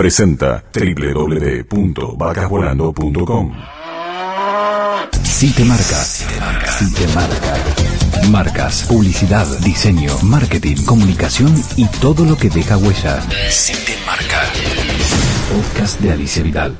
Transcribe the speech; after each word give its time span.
presenta 0.00 0.64
www.vacasvolando.com. 0.72 3.52
Si 5.22 5.52
te 5.52 5.62
marca, 5.66 6.02
si 6.02 6.24
te 6.24 6.40
marca, 6.40 6.72
si 6.72 6.90
te 6.94 7.06
marca. 7.08 7.54
Marcas, 8.30 8.86
publicidad, 8.88 9.46
diseño, 9.58 10.16
marketing, 10.22 10.86
comunicación 10.86 11.54
y 11.76 11.84
todo 12.00 12.24
lo 12.24 12.38
que 12.38 12.48
deja 12.48 12.78
huella. 12.78 13.20
Si 13.50 13.74
te 13.84 13.98
marca. 14.06 14.40
Podcast 15.52 16.00
de 16.00 16.12
Alicia 16.12 16.44
Vidal. 16.44 16.78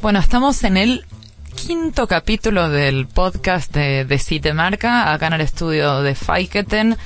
Bueno, 0.00 0.18
estamos 0.18 0.64
en 0.64 0.78
el 0.78 1.06
quinto 1.54 2.08
capítulo 2.08 2.68
del 2.68 3.06
podcast 3.06 3.72
de, 3.72 4.04
de 4.04 4.18
Si 4.18 4.40
te 4.40 4.52
marca, 4.52 5.12
acá 5.12 5.28
en 5.28 5.34
el 5.34 5.42
estudio 5.42 6.02
de 6.02 6.16
Faiketen. 6.16 6.96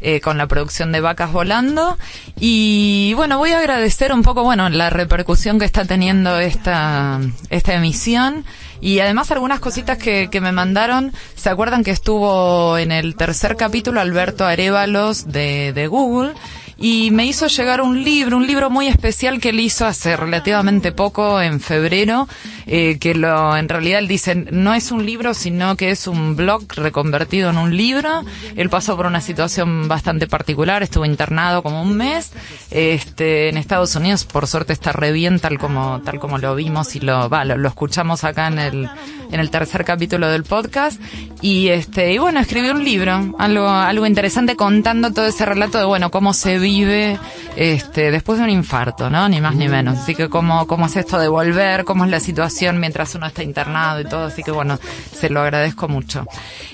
Eh, 0.00 0.20
con 0.20 0.38
la 0.38 0.46
producción 0.46 0.92
de 0.92 1.00
Vacas 1.00 1.32
Volando. 1.32 1.98
Y 2.38 3.14
bueno, 3.14 3.38
voy 3.38 3.50
a 3.50 3.58
agradecer 3.58 4.12
un 4.12 4.22
poco, 4.22 4.44
bueno, 4.44 4.68
la 4.68 4.90
repercusión 4.90 5.58
que 5.58 5.64
está 5.64 5.84
teniendo 5.86 6.38
esta, 6.38 7.20
esta 7.50 7.74
emisión. 7.74 8.44
Y 8.80 9.00
además 9.00 9.32
algunas 9.32 9.58
cositas 9.58 9.98
que, 9.98 10.28
que 10.30 10.40
me 10.40 10.52
mandaron. 10.52 11.12
¿Se 11.34 11.50
acuerdan 11.50 11.82
que 11.82 11.90
estuvo 11.90 12.78
en 12.78 12.92
el 12.92 13.16
tercer 13.16 13.56
capítulo 13.56 14.00
Alberto 14.00 14.46
Arevalos 14.46 15.26
de, 15.26 15.72
de 15.72 15.88
Google? 15.88 16.34
Y 16.78 17.10
me 17.10 17.26
hizo 17.26 17.48
llegar 17.48 17.80
un 17.80 18.04
libro, 18.04 18.36
un 18.36 18.46
libro 18.46 18.70
muy 18.70 18.86
especial 18.86 19.40
que 19.40 19.48
él 19.48 19.58
hizo 19.58 19.84
hace 19.84 20.16
relativamente 20.16 20.92
poco, 20.92 21.40
en 21.40 21.60
febrero, 21.60 22.28
eh, 22.66 22.98
que 23.00 23.14
lo, 23.14 23.56
en 23.56 23.68
realidad 23.68 23.98
él 23.98 24.06
dice, 24.06 24.36
no 24.36 24.72
es 24.74 24.92
un 24.92 25.04
libro, 25.04 25.34
sino 25.34 25.76
que 25.76 25.90
es 25.90 26.06
un 26.06 26.36
blog 26.36 26.62
reconvertido 26.76 27.50
en 27.50 27.58
un 27.58 27.76
libro. 27.76 28.22
Él 28.54 28.70
pasó 28.70 28.96
por 28.96 29.06
una 29.06 29.20
situación 29.20 29.88
bastante 29.88 30.28
particular, 30.28 30.84
estuvo 30.84 31.04
internado 31.04 31.64
como 31.64 31.82
un 31.82 31.96
mes, 31.96 32.30
este, 32.70 33.48
en 33.48 33.56
Estados 33.56 33.96
Unidos, 33.96 34.24
por 34.24 34.46
suerte 34.46 34.72
está 34.72 34.92
re 34.92 35.10
bien, 35.10 35.40
tal 35.40 35.58
como, 35.58 36.00
tal 36.02 36.20
como 36.20 36.38
lo 36.38 36.54
vimos 36.54 36.94
y 36.94 37.00
lo, 37.00 37.28
va, 37.28 37.44
lo, 37.44 37.56
lo 37.58 37.68
escuchamos 37.68 38.22
acá 38.22 38.46
en 38.46 38.58
el, 38.60 38.88
en 39.32 39.40
el 39.40 39.50
tercer 39.50 39.84
capítulo 39.84 40.28
del 40.28 40.44
podcast. 40.44 41.00
Y 41.40 41.68
este, 41.68 42.12
y 42.12 42.18
bueno, 42.18 42.40
escribió 42.40 42.72
un 42.72 42.84
libro, 42.84 43.34
algo, 43.38 43.68
algo 43.68 44.06
interesante 44.06 44.56
contando 44.56 45.12
todo 45.12 45.26
ese 45.26 45.46
relato 45.46 45.78
de, 45.78 45.84
bueno, 45.84 46.10
cómo 46.10 46.34
se 46.34 46.58
vive, 46.58 47.18
este, 47.54 48.10
después 48.10 48.38
de 48.38 48.44
un 48.44 48.50
infarto, 48.50 49.08
¿no? 49.08 49.28
Ni 49.28 49.40
más 49.40 49.54
ni 49.54 49.68
menos. 49.68 49.98
Así 49.98 50.16
que 50.16 50.28
cómo, 50.28 50.66
cómo 50.66 50.86
es 50.86 50.96
esto 50.96 51.18
de 51.18 51.28
volver, 51.28 51.84
cómo 51.84 52.04
es 52.04 52.10
la 52.10 52.18
situación 52.18 52.80
mientras 52.80 53.14
uno 53.14 53.26
está 53.26 53.44
internado 53.44 54.00
y 54.00 54.04
todo. 54.04 54.26
Así 54.26 54.42
que 54.42 54.50
bueno, 54.50 54.80
se 55.12 55.30
lo 55.30 55.40
agradezco 55.40 55.86
mucho. 55.86 56.26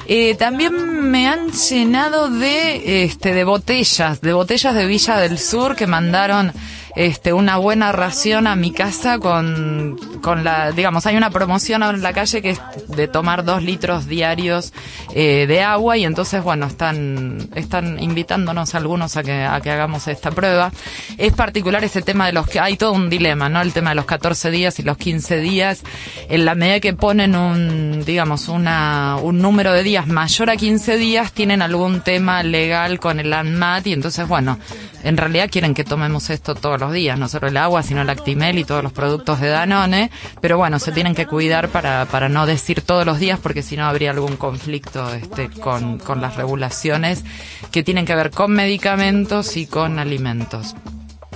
Eh, 0.07 0.35
también 0.35 1.11
me 1.11 1.29
han 1.29 1.51
llenado 1.51 2.31
de, 2.31 3.05
este, 3.05 3.35
de 3.35 3.45
botellas, 3.45 4.23
de 4.23 4.33
botellas 4.33 4.75
de 4.75 4.87
Villa 4.87 5.19
del 5.19 5.39
Sur 5.39 5.77
que 5.77 5.87
mandaron 5.87 6.53
este, 6.97 7.33
una 7.33 7.57
buena 7.57 7.93
ración 7.93 8.47
a 8.47 8.57
mi 8.57 8.73
casa 8.73 9.19
con, 9.19 9.99
con 10.23 10.45
la, 10.45 10.73
digamos, 10.73 11.07
hay 11.07 11.17
una 11.17 11.31
promoción 11.31 11.83
en 11.83 12.03
la 12.03 12.13
calle 12.13 12.41
que 12.41 12.51
es 12.51 12.61
de 12.89 13.09
tomar 13.09 13.45
dos 13.45 13.63
litros 13.63 14.07
diarios 14.07 14.73
eh, 15.15 15.47
de 15.49 15.63
agua 15.63 15.97
y 15.97 16.05
entonces, 16.05 16.43
bueno, 16.43 16.67
están, 16.67 17.49
están 17.55 18.03
invitándonos 18.03 18.75
algunos 18.75 19.17
a 19.17 19.23
que, 19.23 19.45
a 19.45 19.61
que 19.61 19.71
hagamos 19.71 20.07
esta 20.09 20.31
prueba. 20.31 20.73
Es 21.19 21.33
particular 21.33 21.83
ese 21.85 22.03
tema 22.03 22.27
de 22.27 22.33
los 22.33 22.49
que, 22.49 22.61
hay 22.61 22.77
todo 22.77 22.93
un 22.93 23.11
dilema, 23.11 23.49
¿no? 23.49 23.61
El 23.61 23.73
tema 23.73 23.91
de 23.91 23.97
los 23.97 24.05
14 24.05 24.51
días 24.51 24.79
y 24.79 24.83
los 24.83 24.97
15 24.97 25.39
días. 25.39 25.83
En 26.29 26.45
la 26.45 26.55
medida 26.55 26.81
que 26.81 26.95
ponen 26.95 27.35
un, 27.35 28.05
digamos, 28.05 28.49
una, 28.49 29.17
un 29.21 29.41
número 29.41 29.73
de 29.73 29.83
días 29.83 30.07
mayor 30.07 30.51
a 30.51 30.57
15 30.57 30.97
días, 30.97 31.33
tienen 31.33 31.63
algún 31.63 32.03
tema 32.03 32.43
legal 32.43 33.01
con 33.01 33.21
el 33.21 33.33
ANMAT 33.33 33.87
y 33.89 33.93
entonces, 33.93 34.27
bueno, 34.29 34.59
en 35.05 35.17
realidad 35.17 35.51
quieren 35.51 35.75
que 35.75 35.85
tomemos 35.85 36.31
esto 36.31 36.55
todos 36.55 36.81
los 36.81 36.93
días, 36.93 37.19
no 37.19 37.29
solo 37.29 37.47
el 37.49 37.57
agua, 37.57 37.83
sino 37.83 38.03
el 38.03 38.11
Actimel 38.11 38.59
y 38.59 38.65
todos 38.65 38.83
los 38.83 38.93
productos 38.93 39.39
de 39.41 39.49
Danone, 39.49 40.11
pero 40.41 40.57
bueno, 40.57 40.79
se 40.79 40.93
tienen 40.93 41.15
que 41.15 41.27
cuidar 41.27 41.69
para, 41.69 42.07
para 42.07 42.29
no 42.29 42.47
decir 42.47 42.81
todos 42.81 43.05
los 43.05 43.19
días 43.19 43.39
porque 43.39 43.63
si 43.63 43.77
no 43.77 43.85
habría 43.85 44.11
algún 44.11 44.37
conflicto 44.37 45.13
este, 45.15 45.51
con, 45.51 45.99
con 45.99 46.21
las 46.21 46.37
regulaciones 46.37 47.23
que 47.71 47.83
tienen 47.83 48.07
que 48.07 48.15
ver 48.15 48.31
con 48.31 48.53
medicamentos 48.53 49.57
y 49.57 49.67
con 49.67 49.99
alimentos. 49.99 50.75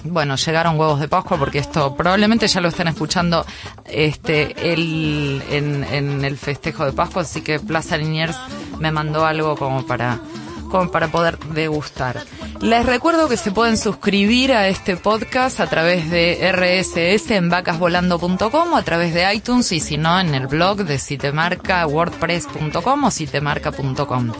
Bueno, 0.04 0.36
llegaron 0.36 0.78
huevos 0.78 1.00
de 1.00 1.08
Pascua 1.08 1.38
porque 1.38 1.58
esto 1.58 1.94
probablemente 1.94 2.46
ya 2.46 2.60
lo 2.60 2.68
estén 2.68 2.88
escuchando 2.88 3.44
este 3.84 4.72
el, 4.72 5.42
en, 5.50 5.84
en 5.84 6.24
el 6.24 6.38
festejo 6.38 6.84
de 6.84 6.92
Pascua, 6.92 7.22
así 7.22 7.42
que 7.42 7.58
Plaza 7.58 7.96
Liniers 7.96 8.38
me 8.78 8.92
mandó 8.92 9.26
algo 9.26 9.56
como 9.56 9.86
para 9.86 10.20
para 10.68 11.08
poder 11.08 11.38
degustar. 11.38 12.24
Les 12.60 12.84
recuerdo 12.84 13.28
que 13.28 13.36
se 13.36 13.52
pueden 13.52 13.76
suscribir 13.76 14.52
a 14.52 14.68
este 14.68 14.96
podcast 14.96 15.60
a 15.60 15.66
través 15.66 16.10
de 16.10 16.52
RSS 16.52 17.30
en 17.30 17.48
vacasvolando.com 17.48 18.72
o 18.72 18.76
a 18.76 18.82
través 18.82 19.14
de 19.14 19.32
iTunes 19.32 19.72
y 19.72 19.80
si 19.80 19.96
no 19.96 20.18
en 20.20 20.34
el 20.34 20.46
blog 20.46 20.84
de 20.84 20.98
Sitemarca 20.98 21.86
wordpress.com 21.86 23.04
o 23.04 23.10
sitemarca.com. 23.10 24.32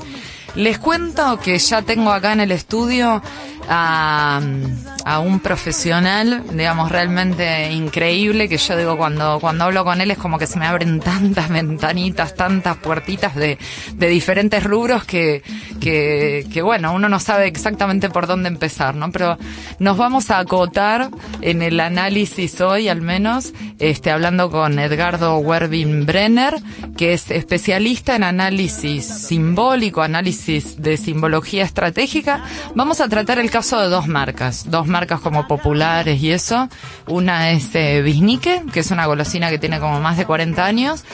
Les 0.54 0.78
cuento 0.78 1.38
que 1.38 1.58
ya 1.58 1.82
tengo 1.82 2.10
acá 2.10 2.32
en 2.32 2.40
el 2.40 2.52
estudio 2.52 3.22
a, 3.68 4.40
un 5.22 5.40
profesional, 5.40 6.44
digamos, 6.52 6.90
realmente 6.90 7.70
increíble, 7.72 8.48
que 8.48 8.56
yo 8.56 8.76
digo, 8.76 8.96
cuando, 8.96 9.38
cuando 9.40 9.64
hablo 9.64 9.84
con 9.84 10.00
él 10.00 10.10
es 10.10 10.18
como 10.18 10.38
que 10.38 10.46
se 10.46 10.58
me 10.58 10.66
abren 10.66 11.00
tantas 11.00 11.48
ventanitas, 11.48 12.34
tantas 12.34 12.76
puertitas 12.76 13.34
de, 13.34 13.58
de 13.94 14.08
diferentes 14.08 14.62
rubros 14.62 15.04
que, 15.04 15.42
que, 15.80 16.46
que, 16.52 16.62
bueno, 16.62 16.92
uno 16.92 17.08
no 17.08 17.20
sabe 17.20 17.46
exactamente 17.46 18.10
por 18.10 18.26
dónde 18.26 18.48
empezar, 18.48 18.94
¿no? 18.94 19.10
Pero 19.10 19.38
nos 19.78 19.96
vamos 19.96 20.30
a 20.30 20.38
acotar 20.38 21.10
en 21.40 21.62
el 21.62 21.80
análisis 21.80 22.60
hoy, 22.60 22.88
al 22.88 23.02
menos, 23.02 23.52
este, 23.78 24.10
hablando 24.10 24.50
con 24.50 24.78
Edgardo 24.78 25.38
Werbin 25.38 26.06
Brenner, 26.06 26.54
que 26.96 27.12
es 27.12 27.30
especialista 27.30 28.16
en 28.16 28.24
análisis 28.24 29.04
simbólico, 29.04 30.02
análisis 30.02 30.80
de 30.80 30.96
simbología 30.96 31.64
estratégica. 31.64 32.44
Vamos 32.74 33.00
a 33.00 33.08
tratar 33.08 33.38
el 33.38 33.50
caso 33.50 33.57
de 33.58 33.88
dos 33.88 34.06
marcas, 34.06 34.70
dos 34.70 34.86
marcas 34.86 35.20
como 35.20 35.48
populares 35.48 36.22
y 36.22 36.30
eso. 36.30 36.68
Una 37.08 37.50
es 37.50 37.70
eh, 37.74 38.04
que 38.72 38.80
es 38.80 38.90
una 38.92 39.06
golosina 39.06 39.50
que 39.50 39.58
tiene 39.58 39.80
como 39.80 40.00
más 40.00 40.16
de 40.16 40.26
40 40.26 40.64
años, 40.64 41.04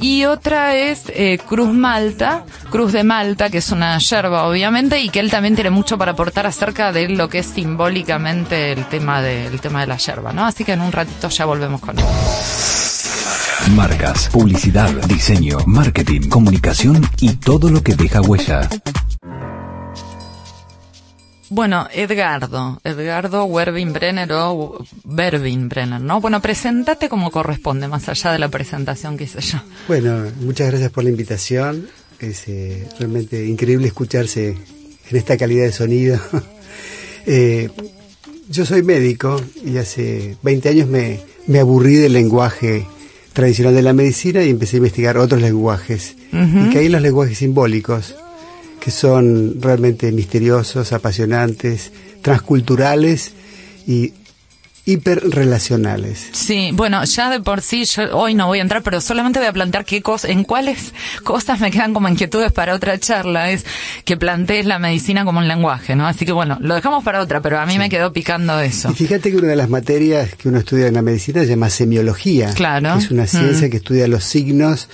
y 0.00 0.24
otra 0.24 0.74
es 0.74 1.04
eh, 1.14 1.38
Cruz 1.48 1.72
Malta, 1.72 2.44
Cruz 2.70 2.92
de 2.92 3.04
Malta, 3.04 3.50
que 3.50 3.58
es 3.58 3.70
una 3.70 3.98
yerba 3.98 4.48
obviamente, 4.48 5.00
y 5.00 5.10
que 5.10 5.20
él 5.20 5.30
también 5.30 5.54
tiene 5.54 5.70
mucho 5.70 5.96
para 5.96 6.12
aportar 6.12 6.44
acerca 6.44 6.90
de 6.90 7.08
lo 7.08 7.28
que 7.28 7.38
es 7.38 7.46
simbólicamente 7.46 8.72
el 8.72 8.84
tema 8.86 9.22
de, 9.22 9.46
el 9.46 9.60
tema 9.60 9.82
de 9.82 9.86
la 9.86 9.96
yerba, 9.96 10.32
¿no? 10.32 10.44
Así 10.44 10.64
que 10.64 10.72
en 10.72 10.80
un 10.80 10.90
ratito 10.90 11.28
ya 11.28 11.44
volvemos 11.44 11.80
con 11.80 11.96
él. 11.96 12.04
Marcas, 13.76 14.28
publicidad, 14.28 14.90
diseño, 15.06 15.58
marketing, 15.66 16.28
comunicación 16.28 17.08
y 17.20 17.34
todo 17.34 17.70
lo 17.70 17.80
que 17.80 17.94
deja 17.94 18.20
huella. 18.20 18.68
Bueno, 21.54 21.86
Edgardo, 21.92 22.80
Edgardo 22.82 23.44
Werbin-Brenner 23.44 24.32
o 24.32 24.82
Berbin-Brenner, 25.04 26.00
¿no? 26.00 26.18
Bueno, 26.18 26.40
preséntate 26.40 27.10
como 27.10 27.30
corresponde, 27.30 27.88
más 27.88 28.08
allá 28.08 28.32
de 28.32 28.38
la 28.38 28.48
presentación 28.48 29.18
que 29.18 29.24
hice 29.24 29.42
yo. 29.42 29.58
Bueno, 29.86 30.24
muchas 30.40 30.68
gracias 30.68 30.90
por 30.90 31.04
la 31.04 31.10
invitación. 31.10 31.88
Es 32.18 32.48
eh, 32.48 32.88
realmente 32.98 33.44
increíble 33.46 33.86
escucharse 33.86 34.56
en 35.10 35.16
esta 35.16 35.36
calidad 35.36 35.64
de 35.64 35.72
sonido. 35.72 36.18
eh, 37.26 37.68
yo 38.48 38.64
soy 38.64 38.82
médico 38.82 39.38
y 39.62 39.76
hace 39.76 40.38
20 40.42 40.70
años 40.70 40.88
me, 40.88 41.20
me, 41.48 41.58
aburrí 41.58 41.96
del 41.96 42.14
lenguaje 42.14 42.86
tradicional 43.34 43.74
de 43.74 43.82
la 43.82 43.92
medicina 43.92 44.42
y 44.42 44.48
empecé 44.48 44.76
a 44.76 44.78
investigar 44.78 45.18
otros 45.18 45.42
lenguajes. 45.42 46.16
Uh 46.32 46.36
-huh. 46.36 46.70
Y 46.70 46.72
caí 46.72 46.86
en 46.86 46.92
los 46.92 47.02
lenguajes 47.02 47.36
simbólicos 47.36 48.14
que 48.82 48.90
son 48.90 49.60
realmente 49.60 50.10
misteriosos, 50.10 50.92
apasionantes, 50.92 51.92
transculturales 52.20 53.32
y 53.86 54.12
hiperrelacionales. 54.84 56.30
Sí, 56.32 56.70
bueno, 56.72 57.04
ya 57.04 57.30
de 57.30 57.38
por 57.38 57.62
sí, 57.62 57.84
yo 57.84 58.16
hoy 58.18 58.34
no 58.34 58.48
voy 58.48 58.58
a 58.58 58.62
entrar, 58.62 58.82
pero 58.82 59.00
solamente 59.00 59.38
voy 59.38 59.46
a 59.46 59.52
plantear 59.52 59.84
qué 59.84 60.02
cosas, 60.02 60.30
en 60.30 60.42
cuáles 60.42 60.92
cosas 61.22 61.60
me 61.60 61.70
quedan 61.70 61.94
como 61.94 62.08
inquietudes 62.08 62.50
para 62.50 62.74
otra 62.74 62.98
charla, 62.98 63.52
es 63.52 63.64
que 64.04 64.16
plantees 64.16 64.66
la 64.66 64.80
medicina 64.80 65.24
como 65.24 65.38
un 65.38 65.46
lenguaje, 65.46 65.94
¿no? 65.94 66.08
Así 66.08 66.26
que 66.26 66.32
bueno, 66.32 66.58
lo 66.60 66.74
dejamos 66.74 67.04
para 67.04 67.20
otra, 67.20 67.40
pero 67.40 67.60
a 67.60 67.66
mí 67.66 67.74
sí. 67.74 67.78
me 67.78 67.88
quedó 67.88 68.12
picando 68.12 68.58
eso. 68.58 68.90
Y 68.90 68.94
fíjate 68.94 69.30
que 69.30 69.36
una 69.36 69.48
de 69.48 69.56
las 69.56 69.68
materias 69.68 70.34
que 70.34 70.48
uno 70.48 70.58
estudia 70.58 70.88
en 70.88 70.94
la 70.94 71.02
medicina 71.02 71.42
se 71.42 71.46
llama 71.46 71.70
semiología. 71.70 72.52
Claro. 72.54 72.94
Que 72.94 73.04
es 73.04 73.10
una 73.12 73.28
ciencia 73.28 73.68
mm. 73.68 73.70
que 73.70 73.76
estudia 73.76 74.08
los 74.08 74.24
signos 74.24 74.88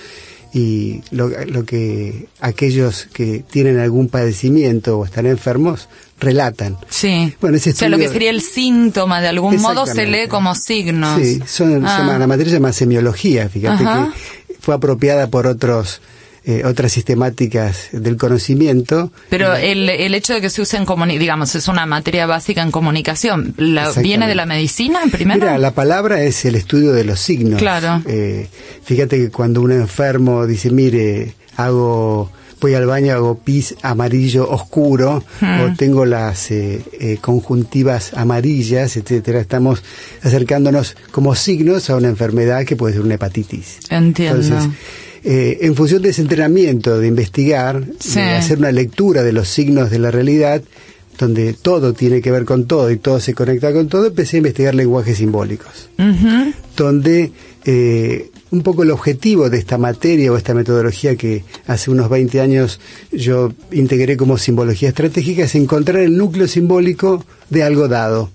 y 0.53 1.01
lo, 1.11 1.29
lo, 1.29 1.63
que 1.63 2.27
aquellos 2.39 3.07
que 3.13 3.43
tienen 3.49 3.79
algún 3.79 4.07
padecimiento 4.07 4.97
o 4.97 5.05
están 5.05 5.25
enfermos 5.27 5.89
relatan. 6.19 6.77
Sí. 6.89 7.35
Bueno, 7.39 7.57
ese 7.57 7.71
estudio, 7.71 7.87
o 7.87 7.89
sea, 7.89 7.97
lo 7.97 7.97
que 7.97 8.11
sería 8.11 8.31
el 8.31 8.41
síntoma 8.41 9.21
de 9.21 9.27
algún 9.27 9.61
modo 9.61 9.85
se 9.85 10.05
lee 10.05 10.27
como 10.27 10.55
signos. 10.55 11.21
Sí, 11.21 11.39
son, 11.45 11.85
ah. 11.85 11.99
llama, 11.99 12.17
la 12.17 12.27
materia 12.27 12.51
se 12.51 12.57
llama 12.57 12.73
semiología, 12.73 13.47
fíjate 13.49 13.83
Ajá. 13.83 14.11
que 14.47 14.55
fue 14.59 14.73
apropiada 14.75 15.27
por 15.27 15.45
otros 15.45 16.01
eh, 16.49 16.63
otras 16.65 16.91
sistemáticas 16.91 17.89
del 17.91 18.17
conocimiento. 18.17 19.11
Pero 19.29 19.53
el, 19.53 19.87
el 19.87 20.15
hecho 20.15 20.33
de 20.33 20.41
que 20.41 20.49
se 20.49 20.63
use 20.63 20.77
en 20.77 20.85
digamos, 21.19 21.53
es 21.53 21.67
una 21.67 21.85
materia 21.85 22.25
básica 22.25 22.63
en 22.63 22.71
comunicación, 22.71 23.53
¿viene 24.01 24.27
de 24.27 24.33
la 24.33 24.47
medicina 24.47 25.01
primero? 25.11 25.41
Mira, 25.41 25.59
la 25.59 25.75
palabra 25.75 26.23
es 26.23 26.45
el 26.45 26.55
estudio 26.55 26.91
de 26.91 27.03
los 27.03 27.19
signos. 27.19 27.59
Claro. 27.59 28.01
Eh, 28.07 28.47
fíjate 28.83 29.19
que 29.19 29.29
cuando 29.29 29.61
un 29.61 29.73
enfermo 29.73 30.47
dice, 30.47 30.71
mire, 30.71 31.35
hago 31.55 32.31
voy 32.59 32.73
al 32.73 32.87
baño, 32.87 33.13
hago 33.13 33.37
pis 33.37 33.75
amarillo 33.83 34.49
oscuro, 34.49 35.23
o 35.41 35.45
hmm. 35.45 35.75
tengo 35.77 36.03
las 36.05 36.49
eh, 36.49 36.81
eh, 36.99 37.19
conjuntivas 37.21 38.15
amarillas, 38.15 38.97
etcétera. 38.97 39.39
Estamos 39.39 39.83
acercándonos 40.23 40.97
como 41.11 41.35
signos 41.35 41.91
a 41.91 41.95
una 41.95 42.07
enfermedad 42.07 42.65
que 42.65 42.75
puede 42.75 42.95
ser 42.95 43.03
una 43.03 43.13
hepatitis. 43.13 43.77
Entiendo. 43.91 44.41
Entonces, 44.41 44.71
eh, 45.23 45.59
en 45.61 45.75
función 45.75 46.01
de 46.01 46.09
ese 46.09 46.21
entrenamiento 46.21 46.99
de 46.99 47.07
investigar, 47.07 47.85
de 47.85 48.21
hacer 48.21 48.59
una 48.59 48.71
lectura 48.71 49.23
de 49.23 49.33
los 49.33 49.47
signos 49.47 49.89
de 49.89 49.99
la 49.99 50.11
realidad, 50.11 50.61
donde 51.17 51.53
todo 51.53 51.93
tiene 51.93 52.21
que 52.21 52.31
ver 52.31 52.45
con 52.45 52.65
todo 52.65 52.89
y 52.91 52.97
todo 52.97 53.19
se 53.19 53.33
conecta 53.33 53.73
con 53.73 53.89
todo, 53.89 54.05
empecé 54.07 54.37
a 54.37 54.39
investigar 54.39 54.73
lenguajes 54.75 55.17
simbólicos, 55.17 55.89
donde 56.77 57.31
eh, 57.65 58.31
un 58.51 58.63
poco 58.63 58.83
el 58.83 58.91
objetivo 58.91 59.49
de 59.49 59.57
esta 59.57 59.77
materia 59.77 60.31
o 60.31 60.37
esta 60.37 60.53
metodología 60.53 61.15
que 61.15 61.43
hace 61.67 61.91
unos 61.91 62.09
20 62.09 62.41
años 62.41 62.79
yo 63.11 63.51
integré 63.71 64.17
como 64.17 64.37
simbología 64.37 64.89
estratégica 64.89 65.43
es 65.43 65.55
encontrar 65.55 66.01
el 66.01 66.17
núcleo 66.17 66.47
simbólico 66.47 67.23
de 67.49 67.63
algo 67.63 67.87
dado. 67.87 68.31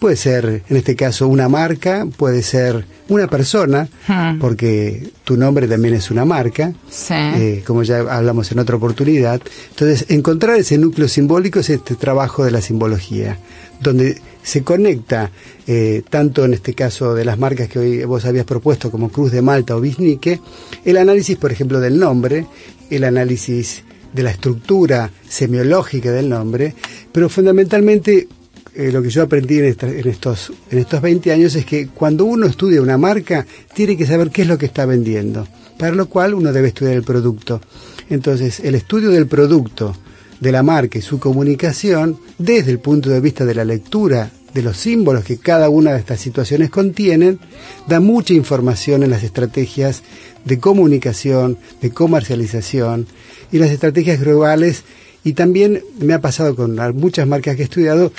Puede 0.00 0.16
ser, 0.16 0.62
en 0.66 0.76
este 0.78 0.96
caso, 0.96 1.28
una 1.28 1.50
marca, 1.50 2.06
puede 2.16 2.42
ser 2.42 2.86
una 3.10 3.26
persona, 3.26 3.86
hmm. 4.08 4.38
porque 4.38 5.10
tu 5.24 5.36
nombre 5.36 5.68
también 5.68 5.92
es 5.92 6.10
una 6.10 6.24
marca, 6.24 6.72
eh, 7.10 7.62
como 7.66 7.82
ya 7.82 7.98
hablamos 7.98 8.50
en 8.50 8.60
otra 8.60 8.76
oportunidad. 8.76 9.42
Entonces, 9.68 10.06
encontrar 10.08 10.56
ese 10.56 10.78
núcleo 10.78 11.06
simbólico 11.06 11.60
es 11.60 11.68
este 11.68 11.96
trabajo 11.96 12.46
de 12.46 12.50
la 12.50 12.62
simbología, 12.62 13.36
donde 13.78 14.18
se 14.42 14.64
conecta, 14.64 15.32
eh, 15.66 16.02
tanto 16.08 16.46
en 16.46 16.54
este 16.54 16.72
caso 16.72 17.14
de 17.14 17.26
las 17.26 17.38
marcas 17.38 17.68
que 17.68 17.78
hoy 17.78 18.04
vos 18.04 18.24
habías 18.24 18.46
propuesto, 18.46 18.90
como 18.90 19.10
Cruz 19.10 19.32
de 19.32 19.42
Malta 19.42 19.76
o 19.76 19.82
Bisnique, 19.82 20.40
el 20.82 20.96
análisis, 20.96 21.36
por 21.36 21.52
ejemplo, 21.52 21.78
del 21.78 21.98
nombre, 21.98 22.46
el 22.88 23.04
análisis 23.04 23.84
de 24.14 24.22
la 24.22 24.30
estructura 24.30 25.10
semiológica 25.28 26.10
del 26.10 26.30
nombre, 26.30 26.74
pero 27.12 27.28
fundamentalmente 27.28 28.28
eh, 28.74 28.90
lo 28.92 29.02
que 29.02 29.10
yo 29.10 29.22
aprendí 29.22 29.58
en, 29.58 29.76
en, 29.80 30.08
estos, 30.08 30.52
en 30.70 30.78
estos 30.78 31.00
20 31.00 31.32
años 31.32 31.54
es 31.54 31.64
que 31.64 31.88
cuando 31.88 32.24
uno 32.24 32.46
estudia 32.46 32.82
una 32.82 32.98
marca, 32.98 33.46
tiene 33.74 33.96
que 33.96 34.06
saber 34.06 34.30
qué 34.30 34.42
es 34.42 34.48
lo 34.48 34.58
que 34.58 34.66
está 34.66 34.86
vendiendo, 34.86 35.46
para 35.78 35.94
lo 35.94 36.08
cual 36.08 36.34
uno 36.34 36.52
debe 36.52 36.68
estudiar 36.68 36.94
el 36.94 37.02
producto. 37.02 37.60
Entonces, 38.08 38.60
el 38.60 38.74
estudio 38.74 39.10
del 39.10 39.26
producto, 39.26 39.94
de 40.40 40.52
la 40.52 40.62
marca 40.62 40.98
y 40.98 41.02
su 41.02 41.18
comunicación, 41.18 42.18
desde 42.38 42.70
el 42.70 42.78
punto 42.78 43.10
de 43.10 43.20
vista 43.20 43.44
de 43.44 43.54
la 43.54 43.64
lectura 43.64 44.30
de 44.54 44.62
los 44.62 44.76
símbolos 44.76 45.24
que 45.24 45.38
cada 45.38 45.68
una 45.68 45.92
de 45.92 46.00
estas 46.00 46.20
situaciones 46.20 46.70
contienen, 46.70 47.38
da 47.86 48.00
mucha 48.00 48.34
información 48.34 49.02
en 49.02 49.10
las 49.10 49.22
estrategias 49.22 50.02
de 50.44 50.58
comunicación, 50.58 51.58
de 51.80 51.90
comercialización 51.90 53.06
y 53.52 53.58
las 53.58 53.70
estrategias 53.70 54.20
globales. 54.20 54.82
Y 55.22 55.34
también 55.34 55.82
me 55.98 56.14
ha 56.14 56.20
pasado 56.20 56.56
con 56.56 56.76
muchas 56.96 57.26
marcas 57.26 57.56
que 57.56 57.62
he 57.62 57.66
estudiado 57.66 58.12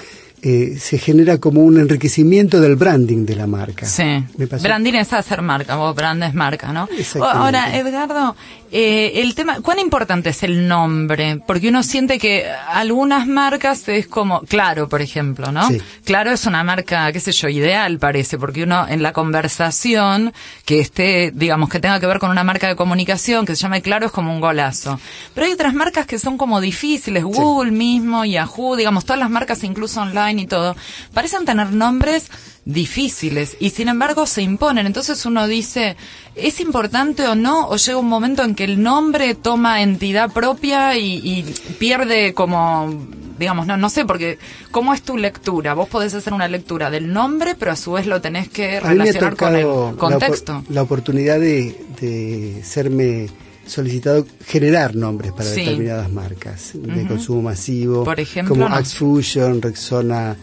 eh, 0.43 0.77
se 0.79 0.97
genera 0.97 1.37
como 1.37 1.61
un 1.61 1.79
enriquecimiento 1.79 2.59
del 2.59 2.75
branding 2.75 3.25
de 3.25 3.35
la 3.35 3.45
marca. 3.45 3.85
Sí. 3.85 4.23
Branding 4.37 4.93
es 4.95 5.13
hacer 5.13 5.41
marca, 5.43 5.79
o 5.79 5.93
brand 5.93 6.23
es 6.23 6.33
marca, 6.33 6.73
¿no? 6.73 6.89
Ahora, 7.21 7.77
Edgardo, 7.77 8.35
eh, 8.71 9.21
el 9.21 9.35
tema, 9.35 9.61
¿cuán 9.61 9.77
importante 9.77 10.29
es 10.29 10.41
el 10.43 10.67
nombre? 10.67 11.39
Porque 11.45 11.69
uno 11.69 11.83
siente 11.83 12.17
que 12.17 12.49
algunas 12.69 13.27
marcas 13.27 13.87
es 13.89 14.07
como, 14.07 14.41
claro, 14.41 14.89
por 14.89 15.01
ejemplo, 15.01 15.51
¿no? 15.51 15.67
Claro 16.05 16.31
es 16.31 16.45
una 16.45 16.63
marca, 16.63 17.11
qué 17.11 17.19
sé 17.19 17.33
yo, 17.33 17.49
ideal 17.49 17.99
parece, 17.99 18.37
porque 18.39 18.63
uno 18.63 18.87
en 18.87 19.03
la 19.03 19.13
conversación 19.13 20.33
que 20.65 20.79
esté, 20.79 21.31
digamos, 21.35 21.69
que 21.69 21.79
tenga 21.79 21.99
que 21.99 22.07
ver 22.07 22.19
con 22.19 22.31
una 22.31 22.43
marca 22.43 22.67
de 22.67 22.75
comunicación 22.75 23.45
que 23.45 23.55
se 23.55 23.61
llame 23.61 23.81
Claro 23.81 24.07
es 24.07 24.11
como 24.11 24.33
un 24.33 24.39
golazo. 24.39 24.99
Pero 25.35 25.45
hay 25.45 25.53
otras 25.53 25.73
marcas 25.73 26.05
que 26.05 26.17
son 26.17 26.37
como 26.37 26.61
difíciles, 26.61 27.23
Google 27.23 27.71
mismo, 27.71 28.25
Yahoo, 28.25 28.75
digamos, 28.75 29.05
todas 29.05 29.19
las 29.19 29.29
marcas 29.29 29.63
incluso 29.63 30.01
online 30.01 30.30
y 30.39 30.47
todo, 30.47 30.75
parecen 31.13 31.45
tener 31.45 31.71
nombres 31.71 32.29
difíciles 32.65 33.57
y 33.59 33.71
sin 33.71 33.87
embargo 33.87 34.25
se 34.25 34.41
imponen. 34.41 34.85
Entonces 34.85 35.25
uno 35.25 35.47
dice, 35.47 35.95
¿es 36.35 36.59
importante 36.59 37.27
o 37.27 37.35
no? 37.35 37.67
¿O 37.67 37.77
llega 37.77 37.97
un 37.97 38.07
momento 38.07 38.43
en 38.43 38.55
que 38.55 38.63
el 38.63 38.81
nombre 38.81 39.35
toma 39.35 39.81
entidad 39.81 40.31
propia 40.31 40.97
y, 40.97 41.43
pierde 41.79 42.33
como, 42.33 42.93
digamos, 43.39 43.65
no, 43.65 43.77
no 43.77 43.89
sé, 43.89 44.05
porque 44.05 44.37
¿cómo 44.69 44.93
es 44.93 45.01
tu 45.01 45.17
lectura? 45.17 45.73
Vos 45.73 45.89
podés 45.89 46.13
hacer 46.13 46.33
una 46.33 46.47
lectura 46.47 46.89
del 46.89 47.11
nombre, 47.11 47.55
pero 47.55 47.71
a 47.71 47.75
su 47.75 47.93
vez 47.93 48.05
lo 48.05 48.21
tenés 48.21 48.49
que 48.49 48.79
relacionar 48.79 49.35
con 49.35 49.55
el 49.55 49.97
contexto. 49.97 50.63
La, 50.69 50.83
oportunidad 50.83 51.39
de, 51.39 51.75
de 51.99 52.61
serme 52.63 53.29
solicitado 53.65 54.25
generar 54.45 54.95
nombres 54.95 55.31
para 55.31 55.49
determinadas 55.49 56.11
marcas 56.11 56.71
de 56.73 57.07
consumo 57.07 57.41
masivo, 57.41 58.03
Por 58.03 58.19
ejemplo, 58.19 58.55
como 58.55 58.67
Axe 58.67 58.95
Fusion, 58.95 59.61
Rexona, 59.61 60.35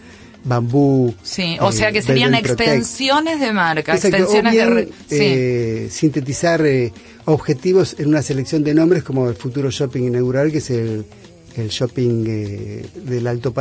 Bambú. 0.43 1.13
Sí, 1.21 1.57
o 1.59 1.71
sea 1.71 1.91
que 1.91 2.01
serían 2.01 2.33
extensiones 2.33 3.39
de 3.39 3.51
marca, 3.51 3.93
extensiones 3.93 4.53
de 4.53 4.89
eh, 5.11 5.89
sintetizar 5.89 6.65
eh, 6.65 6.93
objetivos 7.25 7.95
en 7.99 8.07
una 8.07 8.21
selección 8.21 8.63
de 8.63 8.73
nombres 8.73 9.03
como 9.03 9.27
el 9.29 9.35
futuro 9.35 9.69
shopping 9.69 10.03
inaugural, 10.03 10.51
que 10.51 10.59
es 10.59 10.69
el, 10.69 11.05
el 11.55 11.69
shopping 11.69 12.25
eh, 12.27 12.85
del 13.03 13.27
alto 13.27 13.53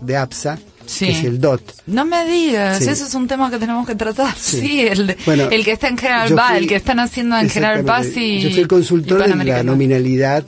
de 0.00 0.16
APSA. 0.16 0.58
Que 0.98 1.10
es 1.10 1.24
el 1.24 1.40
DOT. 1.40 1.62
No 1.86 2.04
me 2.04 2.24
digas, 2.24 2.80
eso 2.82 3.04
es 3.04 3.14
un 3.14 3.26
tema 3.26 3.50
que 3.50 3.58
tenemos 3.58 3.86
que 3.86 3.94
tratar. 3.94 4.34
Sí, 4.46 4.80
el, 4.80 5.16
el 5.26 5.64
que 5.64 5.72
está 5.72 5.88
en 5.88 5.98
General 5.98 6.34
Paz, 6.34 6.56
el 6.56 6.66
que 6.66 6.76
están 6.76 7.00
haciendo 7.00 7.36
en 7.36 7.50
General 7.50 7.84
Paz 7.84 8.08
y. 8.16 8.40
Yo 8.40 8.50
soy 8.50 8.60
el 8.60 8.68
consultor 8.68 9.22
de 9.22 9.44
la 9.44 9.62
nominalidad 9.62 10.44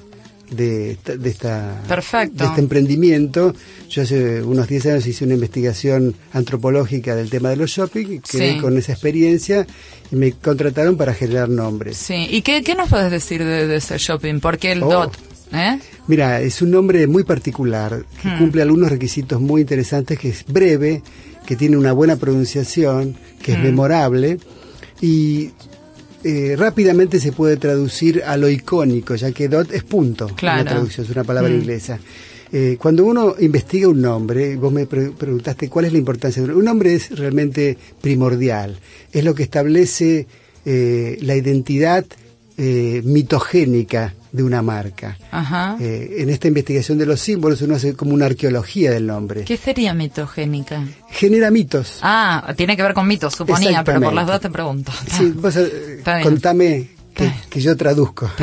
de, 0.50 0.96
de, 1.04 1.28
esta, 1.28 1.82
Perfecto. 1.86 2.44
de 2.44 2.50
este 2.50 2.60
emprendimiento. 2.60 3.54
Yo 3.88 4.02
hace 4.02 4.42
unos 4.42 4.68
10 4.68 4.86
años 4.86 5.06
hice 5.06 5.24
una 5.24 5.34
investigación 5.34 6.14
antropológica 6.32 7.14
del 7.14 7.30
tema 7.30 7.50
de 7.50 7.56
los 7.56 7.70
shopping, 7.70 8.20
quedé 8.20 8.58
con 8.58 8.76
esa 8.76 8.92
experiencia 8.92 9.66
y 10.10 10.16
me 10.16 10.32
contrataron 10.32 10.96
para 10.96 11.14
generar 11.14 11.48
nombres. 11.48 11.96
Sí, 11.96 12.26
¿y 12.30 12.42
qué, 12.42 12.62
qué 12.62 12.74
nos 12.74 12.88
puedes 12.88 13.10
decir 13.10 13.44
de, 13.44 13.74
ese 13.76 13.98
shopping? 13.98 14.40
Porque 14.40 14.72
el 14.72 14.82
oh. 14.82 14.90
DOT? 14.90 15.16
¿Eh? 15.52 15.78
Mira, 16.06 16.40
es 16.40 16.62
un 16.62 16.70
nombre 16.70 17.06
muy 17.06 17.24
particular, 17.24 18.04
que 18.22 18.28
hmm. 18.28 18.38
cumple 18.38 18.62
algunos 18.62 18.90
requisitos 18.90 19.40
muy 19.40 19.62
interesantes, 19.62 20.18
que 20.18 20.28
es 20.28 20.44
breve, 20.46 21.02
que 21.46 21.56
tiene 21.56 21.76
una 21.76 21.92
buena 21.92 22.16
pronunciación, 22.16 23.16
que 23.42 23.52
es 23.52 23.58
hmm. 23.58 23.62
memorable 23.62 24.38
y 25.00 25.50
eh, 26.24 26.56
rápidamente 26.58 27.20
se 27.20 27.32
puede 27.32 27.56
traducir 27.56 28.22
a 28.24 28.36
lo 28.36 28.48
icónico, 28.48 29.14
ya 29.14 29.30
que 29.30 29.48
dot 29.48 29.72
es 29.72 29.84
punto. 29.84 30.26
Claro. 30.34 30.64
traducción, 30.64 31.06
es 31.06 31.12
una 31.12 31.24
palabra 31.24 31.50
mm. 31.50 31.54
inglesa. 31.54 31.98
Eh, 32.50 32.76
cuando 32.80 33.04
uno 33.04 33.34
investiga 33.38 33.88
un 33.88 34.00
nombre, 34.00 34.56
vos 34.56 34.72
me 34.72 34.86
preguntaste 34.86 35.68
cuál 35.68 35.84
es 35.84 35.92
la 35.92 35.98
importancia 35.98 36.42
de 36.42 36.52
un 36.52 36.64
nombre, 36.64 36.94
es 36.94 37.16
realmente 37.16 37.78
primordial. 38.00 38.78
Es 39.12 39.22
lo 39.22 39.34
que 39.34 39.44
establece 39.44 40.26
eh, 40.64 41.18
la 41.22 41.36
identidad 41.36 42.04
mitogénica 43.04 44.12
de 44.32 44.42
una 44.42 44.62
marca. 44.62 45.16
Eh, 45.80 46.16
en 46.18 46.30
esta 46.30 46.48
investigación 46.48 46.98
de 46.98 47.06
los 47.06 47.20
símbolos 47.20 47.62
uno 47.62 47.74
hace 47.74 47.94
como 47.94 48.14
una 48.14 48.26
arqueología 48.26 48.90
del 48.90 49.06
nombre. 49.06 49.44
¿Qué 49.44 49.56
sería 49.56 49.94
mitogénica? 49.94 50.84
Genera 51.10 51.50
mitos. 51.50 51.98
Ah, 52.02 52.52
tiene 52.56 52.76
que 52.76 52.82
ver 52.82 52.94
con 52.94 53.06
mitos, 53.06 53.34
suponía, 53.34 53.82
pero 53.84 54.00
por 54.00 54.12
las 54.12 54.26
dudas 54.26 54.40
te 54.40 54.50
pregunto. 54.50 54.92
Sí, 55.10 55.32
vos, 55.34 55.56
eh, 55.56 56.02
contame 56.22 56.88
que, 57.50 57.60
yo 57.60 57.76
traduzco. 57.76 58.30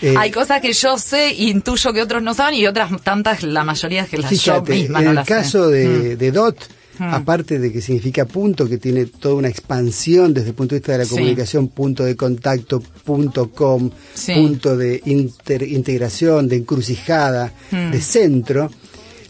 Eh, 0.00 0.14
Hay 0.16 0.30
cosas 0.30 0.60
que 0.60 0.72
yo 0.72 0.96
sé, 0.96 1.34
intuyo 1.34 1.92
que 1.92 2.00
otros 2.00 2.22
no 2.22 2.32
saben 2.32 2.54
y 2.54 2.68
otras 2.68 2.88
tantas, 3.02 3.42
la 3.42 3.64
mayoría 3.64 4.06
que 4.06 4.16
las 4.16 4.30
yo 4.30 4.62
misma 4.62 5.02
en 5.02 5.18
el 5.18 5.24
caso 5.24 5.68
de, 5.68 6.14
mm. 6.14 6.18
de 6.18 6.30
DOT, 6.30 6.56
Hmm. 6.98 7.14
aparte 7.14 7.58
de 7.60 7.72
que 7.72 7.80
significa 7.80 8.24
punto, 8.24 8.68
que 8.68 8.78
tiene 8.78 9.06
toda 9.06 9.36
una 9.36 9.48
expansión 9.48 10.34
desde 10.34 10.48
el 10.48 10.54
punto 10.54 10.74
de 10.74 10.80
vista 10.80 10.92
de 10.92 10.98
la 10.98 11.06
comunicación, 11.06 11.68
punto 11.68 12.04
de 12.04 12.16
contacto, 12.16 12.80
punto 12.80 13.50
com, 13.50 13.90
punto 14.34 14.76
de 14.76 15.00
integración, 15.04 16.48
de 16.48 16.56
encrucijada, 16.56 17.52
hmm. 17.70 17.90
de 17.92 18.00
centro, 18.00 18.70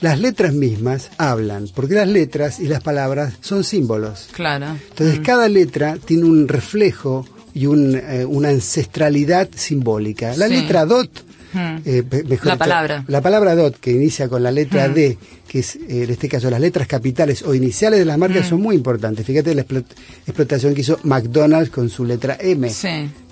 las 0.00 0.18
letras 0.18 0.54
mismas 0.54 1.10
hablan, 1.18 1.68
porque 1.75 1.94
las 1.94 2.08
letras 2.08 2.60
y 2.60 2.68
las 2.68 2.82
palabras 2.82 3.34
son 3.40 3.64
símbolos. 3.64 4.28
Claro. 4.32 4.76
Entonces, 4.90 5.20
hmm. 5.20 5.22
cada 5.22 5.48
letra 5.48 5.98
tiene 6.02 6.25
un 6.25 6.48
reflejo 6.48 7.26
y 7.52 7.64
eh, 7.64 8.25
una 8.25 8.50
ancestralidad 8.50 9.48
simbólica. 9.54 10.37
La 10.37 10.48
letra 10.48 10.84
dot 10.87 11.27
Hmm. 11.52 11.76
Eh, 11.85 12.02
la 12.43 12.57
palabra. 12.57 13.05
La 13.09 13.21
palabra 13.21 13.55
DOT, 13.55 13.76
que 13.78 13.90
inicia 13.93 14.28
con 14.28 14.43
la 14.43 14.50
letra 14.50 14.88
hmm. 14.88 14.95
D, 14.95 15.19
que 15.47 15.61
es 15.61 15.76
eh, 15.76 16.05
en 16.05 16.11
este 16.11 16.28
caso 16.28 16.50
las 16.50 16.61
letras 16.61 16.87
capitales 16.87 17.43
o 17.43 17.55
iniciales 17.55 17.99
de 17.99 18.05
las 18.05 18.19
marcas, 18.19 18.47
hmm. 18.47 18.50
son 18.50 18.61
muy 18.62 18.76
importantes. 18.76 19.25
Fíjate 19.25 19.55
la 19.55 19.62
explotación 19.62 20.75
que 20.75 20.83
hizo 20.83 20.99
McDonald's 21.05 21.71
con 21.71 21.88
su 21.88 22.05
letra 22.05 22.37
M. 22.40 22.71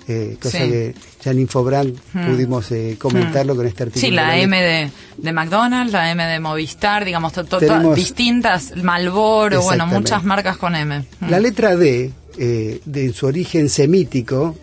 eh, 0.09 0.37
cosa 0.41 0.59
que 0.59 0.95
ya 1.23 1.31
en 1.31 1.39
Infobrand 1.39 1.93
Hmm. 2.13 2.25
pudimos 2.31 2.71
eh, 2.71 2.95
comentarlo 2.97 3.55
con 3.55 3.65
este 3.67 3.83
artículo. 3.83 4.07
Sí, 4.07 4.11
la 4.11 4.37
M 4.37 4.57
de, 4.61 4.89
de 5.17 5.31
McDonald's, 5.33 5.91
la 5.91 6.09
M 6.11 6.23
de 6.25 6.39
Movistar, 6.39 7.03
digamos, 7.03 7.33
to- 7.33 7.43
to- 7.43 7.59
Tenemos- 7.59 7.93
distintas, 7.95 8.73
Malboro, 8.77 9.61
bueno, 9.63 9.85
muchas 9.85 10.23
marcas 10.23 10.55
con 10.57 10.75
M. 10.75 11.03
La 11.29 11.39
letra 11.41 11.75
D, 11.75 12.11
eh, 12.39 12.79
de 12.85 13.11
su 13.13 13.25
origen 13.25 13.67
semítico, 13.67 14.55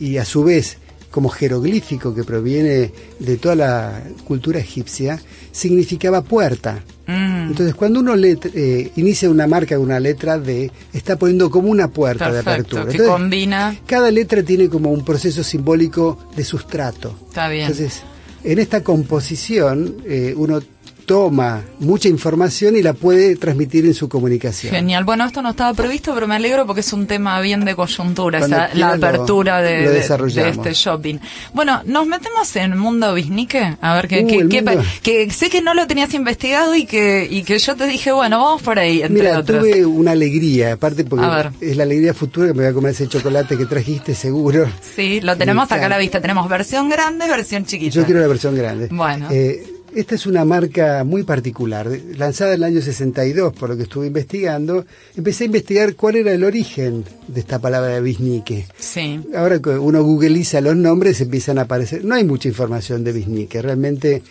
y 0.00 0.16
a 0.16 0.24
su 0.24 0.44
vez 0.44 0.78
como 1.10 1.28
jeroglífico 1.30 2.14
que 2.14 2.22
proviene 2.24 2.92
de 3.18 3.36
toda 3.38 3.54
la 3.54 4.02
cultura 4.24 4.58
egipcia, 4.60 5.20
significaba 5.52 6.22
puerta. 6.22 6.84
Mm. 7.06 7.48
Entonces, 7.48 7.74
cuando 7.74 8.00
uno 8.00 8.14
le- 8.14 8.38
eh, 8.54 8.92
inicia 8.96 9.30
una 9.30 9.46
marca 9.46 9.76
con 9.76 9.86
una 9.86 9.98
letra 9.98 10.38
D, 10.38 10.70
está 10.92 11.16
poniendo 11.16 11.50
como 11.50 11.70
una 11.70 11.88
puerta 11.88 12.30
de 12.30 12.40
apertura. 12.40 12.84
que 12.84 12.90
Entonces, 12.92 13.08
combina, 13.10 13.76
cada 13.86 14.10
letra 14.10 14.42
tiene 14.42 14.68
como 14.68 14.90
un 14.90 15.04
proceso 15.04 15.42
simbólico 15.42 16.18
de 16.36 16.44
sustrato. 16.44 17.14
está 17.28 17.48
bien. 17.48 17.62
Entonces, 17.62 18.02
en 18.44 18.58
esta 18.58 18.82
composición, 18.82 19.96
eh, 20.04 20.34
uno 20.36 20.60
toma 21.08 21.62
mucha 21.80 22.08
información 22.08 22.76
y 22.76 22.82
la 22.82 22.92
puede 22.92 23.34
transmitir 23.34 23.86
en 23.86 23.94
su 23.94 24.08
comunicación. 24.10 24.72
Genial. 24.74 25.04
Bueno, 25.04 25.24
esto 25.24 25.40
no 25.40 25.50
estaba 25.50 25.72
previsto, 25.72 26.12
pero 26.14 26.28
me 26.28 26.34
alegro 26.36 26.66
porque 26.66 26.80
es 26.82 26.92
un 26.92 27.06
tema 27.06 27.40
bien 27.40 27.64
de 27.64 27.74
coyuntura, 27.74 28.40
esa- 28.40 28.68
la 28.74 28.94
lo- 28.96 29.06
apertura 29.06 29.62
de, 29.62 29.84
lo 29.86 29.90
este 29.92 30.74
shopping. 30.74 31.16
Bueno, 31.54 31.80
nos 31.86 32.06
metemos 32.06 32.54
en 32.56 32.72
el 32.72 32.78
mundo 32.78 33.14
bisnique, 33.14 33.76
a 33.80 33.94
ver 33.94 34.06
qué, 34.06 34.20
Uh, 34.22 34.28
mundo. 34.44 34.82
que 35.02 35.30
sé 35.30 35.48
que 35.48 35.62
no 35.62 35.72
lo 35.72 35.86
tenías 35.86 36.12
investigado 36.12 36.74
y 36.76 36.84
que, 36.84 37.26
y 37.30 37.42
que 37.42 37.58
yo 37.58 37.74
te 37.74 37.86
dije, 37.86 38.12
bueno, 38.12 38.38
vamos 38.44 38.60
por 38.60 38.78
ahí, 38.78 39.00
entre 39.00 39.22
Mira, 39.22 39.38
otros. 39.38 39.60
tuve 39.62 39.86
una 39.86 40.10
alegría, 40.10 40.74
aparte 40.74 41.04
porque 41.04 41.24
es 41.62 41.74
la 41.76 41.84
alegría 41.84 42.12
futura 42.12 42.48
que 42.48 42.52
me 42.52 42.64
voy 42.64 42.70
a 42.70 42.74
comer 42.74 42.92
ese 42.92 43.08
chocolate 43.08 43.56
que 43.56 43.64
trajiste 43.64 44.14
seguro. 44.14 44.66
Sí, 44.94 45.22
lo 45.22 45.36
tenemos 45.38 45.72
acá 45.72 45.86
a 45.86 45.88
la 45.88 45.96
vista. 45.98 46.20
Tenemos 46.20 46.46
versión 46.50 46.90
grande, 46.90 47.26
versión 47.28 47.64
chiquita. 47.64 47.94
Yo 47.94 48.04
quiero 48.04 48.20
la 48.20 48.26
versión 48.26 48.54
grande. 48.54 48.88
Bueno. 48.90 49.28
Eh, 49.30 49.62
esta 49.94 50.14
es 50.14 50.26
una 50.26 50.44
marca 50.44 51.02
muy 51.04 51.22
particular, 51.22 51.88
de- 51.88 52.14
lanzada 52.16 52.50
en 52.54 52.56
el 52.60 52.64
año 52.64 52.80
62, 52.82 53.52
por 53.54 53.68
lo 53.70 53.76
que 53.76 53.84
estuve 53.84 54.06
investigando. 54.08 54.84
Empecé 55.16 55.44
a 55.44 55.46
investigar 55.46 55.94
cuál 55.94 56.16
era 56.16 56.32
el 56.32 56.44
origen 56.44 57.04
de 57.26 57.40
esta 57.40 57.58
palabra 57.58 57.98
bisnique. 58.00 58.66
Sí. 58.78 59.20
Ahora 59.34 59.60
que 59.60 59.70
uno 59.70 60.02
googliza 60.02 60.60
los 60.60 60.76
nombres, 60.76 61.20
empiezan 61.20 61.58
a 61.58 61.62
aparecer. 61.62 62.04
No 62.04 62.14
hay 62.14 62.24
mucha 62.24 62.48
información 62.48 63.04
de 63.04 63.12
bisnique, 63.12 63.60
realmente. 63.62 64.22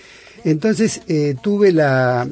Entonces 0.43 1.01
eh, 1.07 1.35
tuve 1.41 1.71
la. 1.71 2.27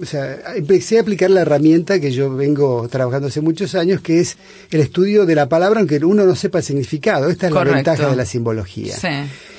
O 0.00 0.04
sea, 0.04 0.38
empecé 0.56 0.98
a 0.98 1.00
aplicar 1.00 1.30
la 1.30 1.40
herramienta 1.40 1.98
que 2.00 2.10
yo 2.12 2.34
vengo 2.34 2.86
trabajando 2.88 3.28
hace 3.28 3.40
muchos 3.40 3.74
años, 3.74 4.00
que 4.00 4.20
es 4.20 4.36
el 4.70 4.80
estudio 4.80 5.24
de 5.26 5.34
la 5.34 5.48
palabra, 5.48 5.80
aunque 5.80 5.96
uno 6.04 6.24
no 6.24 6.34
sepa 6.36 6.58
el 6.58 6.64
significado. 6.64 7.30
Esta 7.30 7.46
es 7.46 7.52
Correcto. 7.52 7.70
la 7.70 7.76
ventaja 7.76 8.10
de 8.10 8.16
la 8.16 8.26
simbología. 8.26 8.94
Sí. 8.96 9.08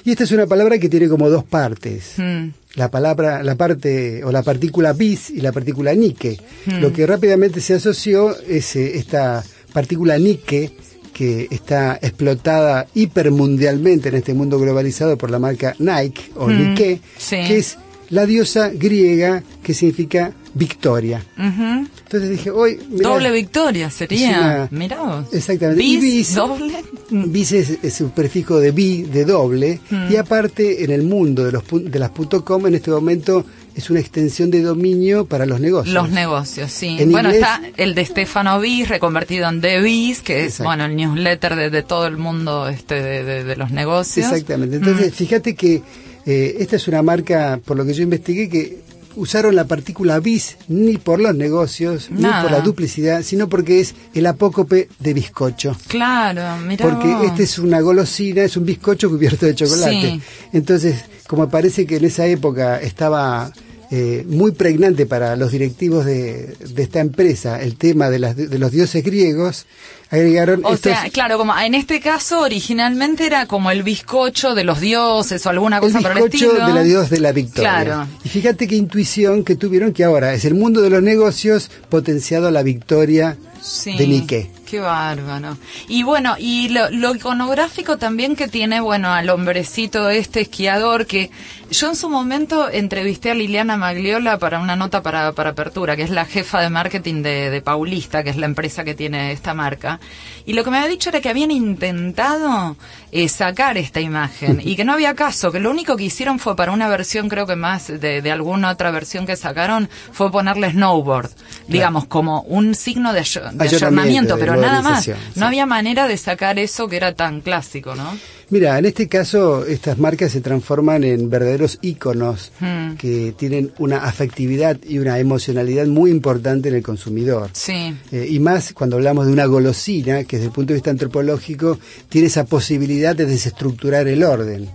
Y 0.06 0.12
esta 0.12 0.24
es 0.25 0.32
una 0.32 0.46
palabra 0.46 0.77
que 0.77 0.89
tiene 0.89 1.10
como 1.10 1.29
dos 1.29 1.44
partes. 1.44 2.13
Mm. 2.17 2.50
La 2.75 2.91
palabra, 2.91 3.41
la 3.44 3.56
parte 3.56 4.24
o 4.24 4.32
la 4.32 4.44
partícula 4.44 4.94
bis 4.94 5.32
y 5.32 5.41
la 5.41 5.51
partícula 5.51 5.94
nique. 5.96 6.38
Hmm. 6.67 6.79
Lo 6.79 6.94
que 6.94 7.08
rápidamente 7.08 7.60
se 7.60 7.74
asoció 7.74 8.38
es 8.48 8.75
eh, 8.75 8.98
esta 9.00 9.44
partícula 9.74 10.17
nique 10.20 10.72
que 11.12 11.48
está 11.50 11.98
explotada 12.00 12.86
hipermundialmente 12.94 14.10
en 14.10 14.15
este 14.15 14.34
mundo 14.36 14.60
globalizado 14.60 15.17
por 15.17 15.32
la 15.32 15.39
marca 15.39 15.75
Nike 15.79 16.32
o 16.36 16.48
Hmm. 16.48 16.70
Nike, 16.70 17.01
Sí. 17.17 17.36
que 17.48 17.58
es 17.58 17.77
la 18.09 18.25
diosa 18.25 18.69
griega 18.69 19.43
que 19.63 19.73
significa 19.73 20.33
victoria. 20.53 21.23
Entonces 21.37 22.29
dije, 22.29 22.49
hoy 22.49 22.79
mirá, 22.89 23.09
Doble 23.09 23.31
victoria 23.31 23.91
sería. 23.91 24.29
Una- 24.39 24.67
Mirá 24.71 25.01
vos. 25.03 25.25
Exactamente. 25.33 25.83
Y 25.83 25.97
Bis, 25.97 26.33
doble. 26.35 26.83
Mm. 27.09 27.31
Bis 27.31 27.51
es, 27.51 27.77
es 27.83 28.01
un 28.01 28.09
prefijo 28.11 28.59
de 28.59 28.71
bi, 28.71 29.03
de 29.03 29.25
doble, 29.25 29.79
y 30.09 30.15
aparte 30.15 30.83
en 30.83 30.91
el 30.91 31.03
mundo 31.03 31.43
de, 31.43 31.51
los, 31.51 31.63
de 31.69 31.99
las 31.99 32.11
.com 32.43 32.65
en 32.65 32.75
este 32.75 32.89
momento 32.91 33.45
es 33.75 33.89
una 33.91 33.99
extensión 33.99 34.49
de 34.49 34.61
dominio 34.63 35.25
para 35.25 35.45
los 35.45 35.59
negocios. 35.59 35.93
Los 35.93 36.09
negocios, 36.09 36.71
sí. 36.71 36.95
En 36.99 37.11
bueno, 37.11 37.29
inglés- 37.29 37.43
está 37.43 37.61
el 37.77 37.93
de 37.93 38.05
Stefano 38.05 38.59
Bis 38.59 38.87
reconvertido 38.89 39.47
en 39.49 39.61
The 39.61 39.81
Bis, 39.81 40.21
que 40.21 40.39
es, 40.39 40.45
Exacto. 40.53 40.63
bueno, 40.69 40.85
el 40.85 40.95
newsletter 40.95 41.55
de, 41.55 41.69
de 41.69 41.83
todo 41.83 42.07
el 42.07 42.17
mundo 42.17 42.67
este 42.69 42.95
de, 42.95 43.23
de- 43.23 43.43
de 43.43 43.55
los 43.57 43.69
negocios. 43.69 44.25
Exactamente. 44.31 44.77
Entonces, 44.77 45.13
fíjate 45.13 45.53
que 45.55 45.83
eh, 46.27 46.57
esta 46.60 46.75
es 46.75 46.88
una 46.89 47.01
marca, 47.01 47.60
por 47.63 47.77
lo 47.77 47.86
que 47.86 47.93
yo 47.93 48.03
investigué, 48.03 48.50
que 48.50 48.79
usaron 49.15 49.55
la 49.55 49.65
partícula 49.65 50.19
bis 50.19 50.57
ni 50.67 50.98
por 50.98 51.22
los 51.22 51.34
negocios, 51.34 52.10
Nada. 52.12 52.38
ni 52.38 52.43
por 52.43 52.51
la 52.51 52.62
duplicidad, 52.62 53.24
sino 53.24 53.48
porque 53.48 53.79
es 53.79 53.96
el 54.13 54.25
apócope 54.25 54.89
de 55.00 55.13
bizcocho. 55.13 55.75
Claro, 55.88 56.43
mira. 56.65 56.86
Porque 56.86 57.25
este 57.25 57.43
es 57.43 57.57
una 57.57 57.79
golosina, 57.79 58.43
es 58.43 58.57
un 58.57 58.65
bizcocho 58.65 59.10
cubierto 59.10 59.46
de 59.46 59.55
chocolate. 59.55 60.01
Sí. 60.01 60.22
Entonces, 60.51 61.05
como 61.27 61.50
parece 61.50 61.86
que 61.86 61.96
en 61.96 62.05
esa 62.05 62.25
época 62.27 62.79
estaba 62.81 63.51
eh, 63.91 64.25
muy 64.27 64.51
pregnante 64.51 65.06
para 65.06 65.36
los 65.36 65.51
directivos 65.51 66.06
de, 66.06 66.56
de 66.60 66.84
esta 66.84 67.00
empresa 67.00 67.62
el 67.62 67.75
tema 67.77 68.10
de, 68.10 68.20
las, 68.20 68.36
de 68.36 68.60
los 68.60 68.72
dioses 68.72 69.03
griegos, 69.03 69.65
agregaron 70.10 70.62
O 70.65 70.74
estos- 70.74 70.91
sea, 70.91 71.10
claro, 71.10 71.38
como 71.38 71.58
en 71.58 71.74
este 71.75 72.00
caso 72.00 72.41
originalmente 72.41 73.25
era 73.25 73.46
como 73.46 73.72
el 73.72 73.84
bizcocho 73.84 74.56
de 74.56 74.63
los 74.63 74.79
dioses 74.82 75.46
o 75.46 75.50
alguna 75.50 75.77
el 75.77 75.82
cosa 75.82 76.00
por 76.01 76.12
el 76.17 76.29
bizcocho 76.29 76.53
de 76.53 76.74
la 76.74 76.84
dios 76.84 77.10
de 77.10 77.20
la 77.20 77.32
victoria. 77.32 77.84
Claro. 77.84 78.08
Y 78.24 78.29
fíjate 78.29 78.67
qué 78.67 78.75
intuición 78.75 79.44
que 79.44 79.56
tuvieron 79.56 79.94
que 79.94 80.03
ahora 80.03 80.34
es 80.34 80.44
el 80.46 80.53
mundo 80.53 80.82
de 80.82 80.89
los 80.89 81.01
negocios 81.03 81.70
potenciado 81.89 82.48
a 82.48 82.51
la 82.51 82.63
victoria 82.63 83.38
Sí, 83.62 83.98
de 83.98 84.08
Nike. 84.08 84.51
Qué 84.67 84.81
bárbaro. 84.81 85.57
Y 85.88 86.03
bueno, 86.03 86.36
y 86.38 86.67
lo, 86.67 86.89
lo 86.89 87.15
iconográfico 87.15 87.97
también 87.97 88.36
que 88.36 88.50
tiene, 88.50 88.81
bueno, 88.81 89.13
al 89.13 89.29
hombrecito 89.29 90.09
este 90.09 90.41
esquiador 90.41 91.05
que 91.05 91.31
yo 91.69 91.89
en 91.89 91.95
su 91.95 92.09
momento 92.09 92.69
entrevisté 92.69 93.31
a 93.31 93.33
Liliana 93.33 93.77
Magliola 93.77 94.39
para 94.39 94.59
una 94.59 94.75
nota 94.75 95.01
para, 95.01 95.31
para 95.31 95.51
Apertura, 95.51 95.95
que 95.95 96.03
es 96.03 96.09
la 96.09 96.25
jefa 96.25 96.62
de 96.62 96.69
marketing 96.69 97.24
de, 97.24 97.50
de 97.50 97.62
Paulista, 97.62 98.24
que 98.24 98.29
es 98.29 98.38
la 98.38 98.45
empresa 98.45 98.83
que 98.83 98.93
tiene 98.93 99.31
esta 99.31 99.53
marca. 99.53 100.00
Y 100.45 100.53
lo 100.53 100.63
que 100.63 100.71
me 100.71 100.77
había 100.77 100.89
dicho 100.89 101.09
era 101.09 101.21
que 101.21 101.29
habían 101.29 101.51
intentado 101.51 102.77
eh, 103.12 103.27
sacar 103.29 103.77
esta 103.77 104.00
imagen 104.01 104.62
y 104.63 104.75
que 104.75 104.86
no 104.86 104.93
había 104.93 105.13
caso, 105.13 105.51
que 105.51 105.59
lo 105.59 105.69
único 105.69 105.95
que 105.95 106.03
hicieron 106.03 106.39
fue 106.39 106.55
para 106.55 106.71
una 106.74 106.88
versión, 106.89 107.29
creo 107.29 107.45
que 107.47 107.55
más 107.55 107.88
de, 107.88 108.21
de 108.21 108.31
alguna 108.31 108.71
otra 108.71 108.91
versión 108.91 109.25
que 109.25 109.36
sacaron, 109.36 109.89
fue 110.12 110.31
ponerle 110.31 110.71
snowboard, 110.71 111.31
digamos, 111.67 112.05
como 112.05 112.41
un 112.41 112.75
signo 112.75 113.13
de, 113.13 113.25
de 113.53 113.63
Ayornamiento, 113.63 114.38
pero 114.38 114.55
nada 114.61 114.81
más. 114.81 115.03
sí. 115.05 115.11
No 115.35 115.45
había 115.47 115.65
manera 115.65 116.07
de 116.07 116.17
sacar 116.17 116.59
eso 116.59 116.87
que 116.87 116.97
era 116.97 117.13
tan 117.15 117.41
clásico, 117.41 117.95
¿no? 117.95 118.17
Mira, 118.49 118.77
en 118.79 118.85
este 118.85 119.09
caso 119.09 119.65
estas 119.65 119.97
marcas 119.97 120.31
se 120.31 120.39
transforman 120.39 121.03
en 121.03 121.29
verdaderos 121.29 121.79
íconos 121.81 122.53
Hmm. 122.61 122.95
que 122.95 123.33
tienen 123.37 123.73
una 123.77 123.97
afectividad 124.05 124.77
y 124.87 124.99
una 124.99 125.19
emocionalidad 125.19 125.85
muy 125.87 126.11
importante 126.11 126.69
en 126.69 126.75
el 126.75 126.81
consumidor. 126.83 127.49
Sí. 127.53 127.93
Eh, 128.11 128.25
y 128.29 128.39
más 128.39 128.71
cuando 128.73 128.95
hablamos 128.95 129.25
de 129.27 129.33
una 129.33 129.45
golosina 129.45 130.23
que 130.23 130.37
desde 130.37 130.47
el 130.47 130.53
punto 130.53 130.69
de 130.69 130.75
vista 130.75 130.91
antropológico 130.91 131.77
tiene 132.07 132.27
esa 132.27 132.45
posibilidad 132.45 133.15
de 133.15 133.25
desestructurar 133.25 134.07
el 134.07 134.23
orden. 134.23 134.69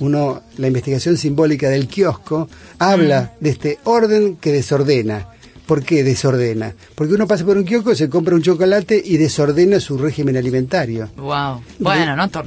Uno, 0.00 0.42
la 0.56 0.66
investigación 0.68 1.16
simbólica 1.18 1.68
del 1.68 1.88
kiosco 1.88 2.48
habla 2.78 3.32
de 3.40 3.50
este 3.50 3.78
orden 3.84 4.36
que 4.36 4.52
desordena. 4.52 5.28
¿Por 5.72 5.84
qué 5.84 6.04
desordena? 6.04 6.74
Porque 6.94 7.14
uno 7.14 7.26
pasa 7.26 7.46
por 7.46 7.56
un 7.56 7.64
kiosco, 7.64 7.94
se 7.94 8.10
compra 8.10 8.34
un 8.34 8.42
chocolate 8.42 9.00
y 9.02 9.16
desordena 9.16 9.80
su 9.80 9.96
régimen 9.96 10.36
alimentario. 10.36 11.08
Wow. 11.16 11.62
Bueno, 11.78 12.14
no 12.14 12.28
to- 12.28 12.42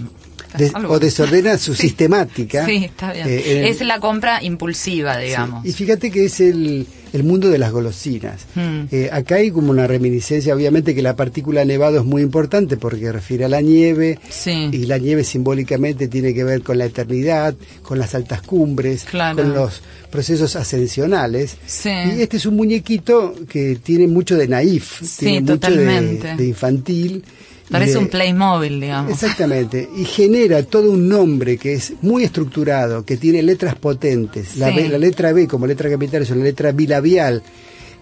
De- 0.56 0.70
algo- 0.72 0.94
o 0.94 1.00
desordena 1.00 1.58
su 1.58 1.74
Sí. 1.76 1.88
sistemática. 1.88 2.68
Sí, 2.68 2.86
está 2.86 3.14
bien. 3.14 3.28
Eh, 3.28 3.62
el- 3.62 3.66
es 3.66 3.82
la 3.82 4.00
compra 4.00 4.44
impulsiva, 4.44 5.18
digamos. 5.18 5.64
Sí. 5.64 5.70
Y 5.70 5.74
fíjate 5.74 6.12
que 6.12 6.26
es 6.26 6.40
el, 6.40 6.86
el 7.16 7.24
mundo 7.24 7.50
de 7.50 7.58
las 7.58 7.72
golosinas. 7.72 8.42
Hmm. 8.56 8.88
Eh, 8.92 9.10
acá 9.12 9.36
hay 9.36 9.50
como 9.50 9.72
una 9.72 9.88
reminiscencia, 9.88 10.54
obviamente 10.54 10.94
que 10.94 11.02
la 11.02 11.16
partícula 11.16 11.64
nevado 11.64 11.98
es 12.00 12.06
muy 12.06 12.22
importante 12.22 12.76
porque 12.78 13.12
refiere 13.12 13.46
a 13.46 13.50
la 13.50 13.62
nieve 13.62 14.20
Sí. 14.30 14.70
y 14.72 14.86
la 14.86 14.98
nieve 14.98 15.24
simbólicamente 15.24 16.08
tiene 16.10 16.34
que 16.34 16.44
ver 16.44 16.62
con 16.62 16.78
la 16.78 16.86
eternidad, 16.86 17.56
con 17.84 18.00
las 18.00 18.16
altas 18.16 18.42
cumbres, 18.42 19.06
Claro. 19.06 19.38
con 19.38 19.54
los 19.54 19.82
procesos 20.12 20.56
ascensionales. 20.56 21.56
Sí. 21.66 21.90
Y 22.18 22.22
este 22.22 22.38
es 22.38 22.46
un 22.46 22.56
muñequito 22.56 23.34
que 23.50 23.78
tiene 23.82 24.08
mucho 24.08 24.36
de 24.36 24.48
naif, 24.48 25.02
Sí, 25.02 25.26
tiene 25.26 25.42
mucho 25.54 25.72
de 25.72 26.46
infantil. 26.46 27.24
Parece 27.70 27.94
de- 27.94 27.98
un 28.00 28.08
Playmobil, 28.10 28.80
digamos. 28.80 29.12
Exactamente, 29.12 29.90
y 29.98 30.06
genera 30.06 30.62
todo 30.64 30.92
un 30.92 31.08
nombre 31.10 31.58
que 31.58 31.74
es 31.74 31.94
muy 32.02 32.24
estructurado, 32.24 33.04
que 33.04 33.18
tiene 33.18 33.42
letras 33.42 33.76
potentes. 33.76 34.58
La. 34.58 34.70
B- 34.70 34.88
la 34.90 34.98
letra 35.00 35.34
B 35.34 35.48
como 35.48 35.66
letra 35.66 35.90
capital 35.90 36.22
es 36.22 36.30
una 36.30 36.44
letra 36.44 36.72
bilabial 36.72 37.42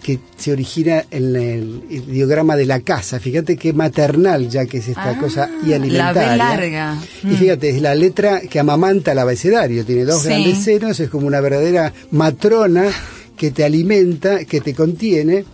que 0.02 0.20
se 0.36 0.52
origina 0.52 1.06
en 1.12 1.34
el 1.38 1.82
ideograma 1.90 2.58
de 2.58 2.66
la 2.66 2.82
casa. 2.82 3.22
Fíjate 3.22 3.56
qué 3.56 3.72
maternal 3.72 4.50
ya 4.50 4.66
que 4.66 4.80
es 4.80 4.90
esta 4.90 5.12
Ah, 5.12 5.18
cosa 5.18 5.50
y 5.66 5.70
la 5.70 5.76
alimentaria. 5.78 6.32
B 6.32 6.38
larga. 6.38 6.98
Y 7.24 7.28
Mm. 7.28 7.36
fíjate, 7.38 7.70
es 7.70 7.82
la 7.82 7.96
letra 7.96 8.42
que 8.42 8.60
amamanta 8.60 9.14
el 9.14 9.20
abecedario, 9.20 9.86
tiene 9.86 10.04
dos 10.04 10.24
Sí. 10.24 10.28
grandes 10.28 10.58
senos, 10.62 11.00
es 11.00 11.10
como 11.10 11.26
una 11.26 11.40
verdadera 11.40 11.94
matrona 12.12 12.84
que 13.38 13.52
te 13.52 13.64
alimenta, 13.64 14.44
que 14.44 14.60
te 14.60 14.74
contiene. 14.76 15.46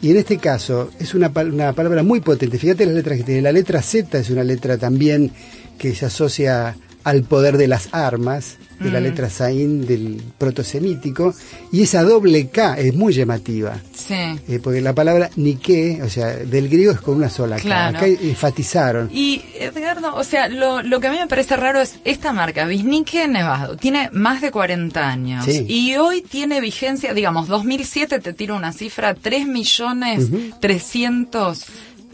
Y 0.00 0.12
en 0.12 0.16
este 0.16 0.38
caso 0.38 0.90
es 0.98 1.14
una, 1.14 1.28
una 1.28 1.72
palabra 1.72 2.02
muy 2.02 2.20
potente. 2.20 2.58
Fíjate 2.58 2.86
las 2.86 2.94
letras 2.94 3.18
que 3.18 3.24
tiene. 3.24 3.42
La 3.42 3.52
letra 3.52 3.82
Z 3.82 4.18
es 4.18 4.30
una 4.30 4.44
letra 4.44 4.78
también 4.78 5.32
que 5.76 5.94
se 5.94 6.06
asocia 6.06 6.76
al 7.08 7.22
poder 7.22 7.56
de 7.56 7.68
las 7.68 7.88
armas 7.92 8.58
de 8.80 8.90
la 8.90 9.00
mm. 9.00 9.02
letra 9.02 9.30
Saín 9.30 9.86
del 9.86 10.22
protosemítico, 10.38 11.34
y 11.72 11.82
esa 11.82 12.02
doble 12.02 12.48
K 12.48 12.78
es 12.78 12.94
muy 12.94 13.12
llamativa. 13.12 13.76
Sí. 13.92 14.14
Eh, 14.14 14.60
porque 14.62 14.80
la 14.80 14.94
palabra 14.94 15.30
Nike, 15.36 16.00
o 16.02 16.08
sea, 16.08 16.28
del 16.28 16.68
griego 16.68 16.92
es 16.92 17.00
con 17.00 17.16
una 17.16 17.28
sola 17.28 17.56
K. 17.56 17.88
Acá 17.88 18.06
enfatizaron. 18.06 19.10
Y 19.12 19.42
Edgardo, 19.58 20.14
o 20.14 20.22
sea, 20.22 20.48
lo, 20.48 20.82
lo, 20.82 21.00
que 21.00 21.08
a 21.08 21.10
mí 21.10 21.18
me 21.18 21.26
parece 21.26 21.56
raro 21.56 21.80
es 21.80 21.98
esta 22.04 22.32
marca, 22.32 22.66
Bisnique 22.66 23.26
Nevado, 23.26 23.76
tiene 23.76 24.10
más 24.12 24.40
de 24.40 24.52
40 24.52 25.08
años. 25.08 25.46
Y 25.48 25.96
hoy 25.96 26.22
tiene 26.22 26.60
vigencia, 26.60 27.14
digamos, 27.14 27.48
2007 27.48 28.20
te 28.20 28.32
tiro 28.32 28.54
una 28.54 28.72
cifra, 28.72 29.14
3 29.14 29.46
millones 29.48 30.28
300 30.60 31.66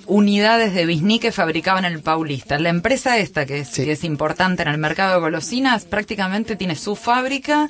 unidades 0.06 0.74
de 0.74 0.86
bisní 0.86 1.18
que 1.18 1.32
fabricaban 1.32 1.84
el 1.84 2.00
Paulista. 2.00 2.58
La 2.58 2.68
empresa 2.68 3.18
esta, 3.18 3.46
que 3.46 3.60
es, 3.60 3.78
es 3.78 4.04
importante 4.04 4.62
en 4.62 4.68
el 4.68 4.78
mercado 4.78 5.14
de 5.14 5.20
golosinas, 5.20 5.84
prácticamente 5.84 6.56
tiene 6.56 6.76
su 6.76 6.96
fábrica 6.96 7.68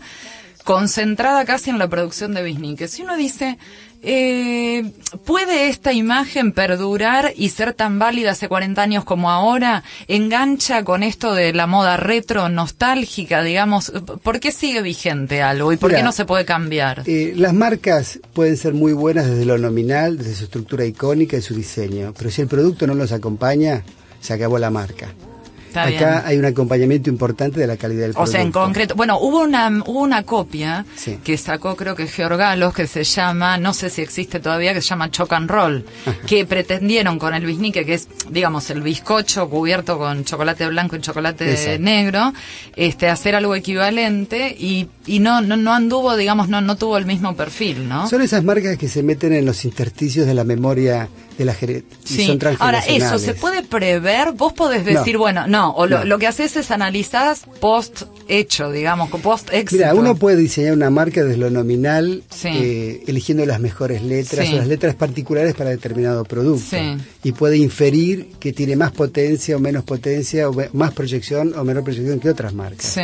concentrada 0.64 1.44
casi 1.44 1.70
en 1.70 1.78
la 1.78 1.88
producción 1.88 2.34
de 2.34 2.42
bisní. 2.42 2.76
Que 2.76 2.88
si 2.88 3.02
uno 3.02 3.16
dice, 3.16 3.58
eh, 4.04 4.92
¿Puede 5.24 5.68
esta 5.68 5.92
imagen 5.92 6.52
perdurar 6.52 7.32
y 7.36 7.48
ser 7.48 7.72
tan 7.72 7.98
válida 7.98 8.32
hace 8.32 8.48
40 8.48 8.82
años 8.82 9.04
como 9.04 9.30
ahora? 9.30 9.82
¿Engancha 10.08 10.84
con 10.84 11.02
esto 11.02 11.34
de 11.34 11.52
la 11.52 11.66
moda 11.66 11.96
retro, 11.96 12.48
nostálgica, 12.48 13.42
digamos? 13.42 13.92
¿Por 14.22 14.40
qué 14.40 14.52
sigue 14.52 14.82
vigente 14.82 15.42
algo 15.42 15.72
y 15.72 15.76
por 15.76 15.94
qué 15.94 16.02
no 16.02 16.12
se 16.12 16.24
puede 16.24 16.44
cambiar? 16.44 17.02
Eh, 17.06 17.32
las 17.36 17.54
marcas 17.54 18.20
pueden 18.32 18.56
ser 18.56 18.74
muy 18.74 18.92
buenas 18.92 19.26
desde 19.26 19.44
lo 19.44 19.58
nominal, 19.58 20.18
desde 20.18 20.34
su 20.34 20.44
estructura 20.44 20.84
icónica 20.84 21.36
y 21.36 21.42
su 21.42 21.54
diseño, 21.54 22.12
pero 22.16 22.30
si 22.30 22.42
el 22.42 22.48
producto 22.48 22.86
no 22.86 22.94
los 22.94 23.12
acompaña, 23.12 23.82
se 24.20 24.32
acabó 24.32 24.58
la 24.58 24.70
marca. 24.70 25.08
Acá 25.82 26.22
hay 26.26 26.38
un 26.38 26.44
acompañamiento 26.44 27.10
importante 27.10 27.60
de 27.60 27.66
la 27.66 27.76
calidad 27.76 28.02
del 28.02 28.12
producto. 28.12 28.30
O 28.30 28.32
sea, 28.32 28.42
en 28.42 28.52
concreto, 28.52 28.94
bueno, 28.94 29.18
hubo 29.18 29.40
una, 29.40 29.68
hubo 29.86 30.00
una 30.00 30.22
copia 30.22 30.84
que 31.22 31.36
sacó 31.36 31.76
creo 31.76 31.94
que 31.94 32.06
Georgalos 32.06 32.72
que 32.74 32.86
se 32.86 33.04
llama, 33.04 33.58
no 33.58 33.74
sé 33.74 33.90
si 33.90 34.02
existe 34.02 34.40
todavía, 34.40 34.74
que 34.74 34.80
se 34.80 34.88
llama 34.88 35.10
Choc 35.10 35.32
and 35.32 35.50
Roll, 35.50 35.84
que 36.26 36.44
pretendieron 36.46 37.18
con 37.18 37.34
el 37.34 37.44
bisnique, 37.44 37.84
que 37.84 37.94
es, 37.94 38.08
digamos, 38.30 38.70
el 38.70 38.82
bizcocho 38.82 39.48
cubierto 39.48 39.98
con 39.98 40.24
chocolate 40.24 40.66
blanco 40.68 40.96
y 40.96 41.00
chocolate 41.00 41.78
negro, 41.78 42.32
este, 42.76 43.08
hacer 43.08 43.34
algo 43.34 43.54
equivalente 43.54 44.54
y, 44.58 44.88
y 45.06 45.18
no, 45.18 45.40
no, 45.40 45.56
no 45.56 45.72
anduvo, 45.72 46.16
digamos, 46.16 46.48
no, 46.48 46.60
no 46.60 46.76
tuvo 46.76 46.96
el 46.96 47.06
mismo 47.06 47.36
perfil, 47.36 47.88
¿no? 47.88 48.08
Son 48.08 48.22
esas 48.22 48.44
marcas 48.44 48.78
que 48.78 48.88
se 48.88 49.02
meten 49.02 49.32
en 49.32 49.44
los 49.44 49.64
intersticios 49.64 50.26
de 50.26 50.34
la 50.34 50.44
memoria 50.44 51.08
de 51.38 51.44
la 51.44 51.54
sí. 52.04 52.38
Ahora, 52.58 52.80
eso, 52.80 53.18
¿se 53.18 53.34
puede 53.34 53.62
prever? 53.62 54.32
Vos 54.32 54.52
podés 54.52 54.84
decir, 54.84 55.18
bueno, 55.18 55.46
no, 55.46 55.63
o 55.70 55.86
lo, 55.86 56.18
que 56.18 56.26
haces 56.26 56.56
es 56.56 56.70
analizar 56.70 57.36
post 57.60 58.02
hecho, 58.28 58.70
digamos, 58.70 59.10
post 59.10 59.50
éxito. 59.52 59.82
Mira, 59.82 59.94
uno 59.94 60.16
puede 60.16 60.36
diseñar 60.36 60.72
una 60.72 60.90
marca 60.90 61.22
desde 61.22 61.36
lo 61.36 61.50
nominal, 61.50 62.22
eh, 62.44 63.02
eligiendo 63.06 63.44
las 63.46 63.60
mejores 63.60 64.02
letras 64.02 64.48
o 64.50 64.56
las 64.56 64.66
letras 64.66 64.94
particulares 64.94 65.54
para 65.54 65.70
determinado 65.70 66.24
producto. 66.24 66.76
Y 67.22 67.32
puede 67.32 67.56
inferir 67.56 68.32
que 68.38 68.52
tiene 68.52 68.76
más 68.76 68.92
potencia 68.92 69.56
o 69.56 69.60
menos 69.60 69.84
potencia, 69.84 70.48
o 70.48 70.54
más 70.72 70.92
proyección 70.92 71.54
o 71.56 71.64
menor 71.64 71.84
proyección 71.84 72.20
que 72.20 72.30
otras 72.30 72.54
marcas. 72.54 72.98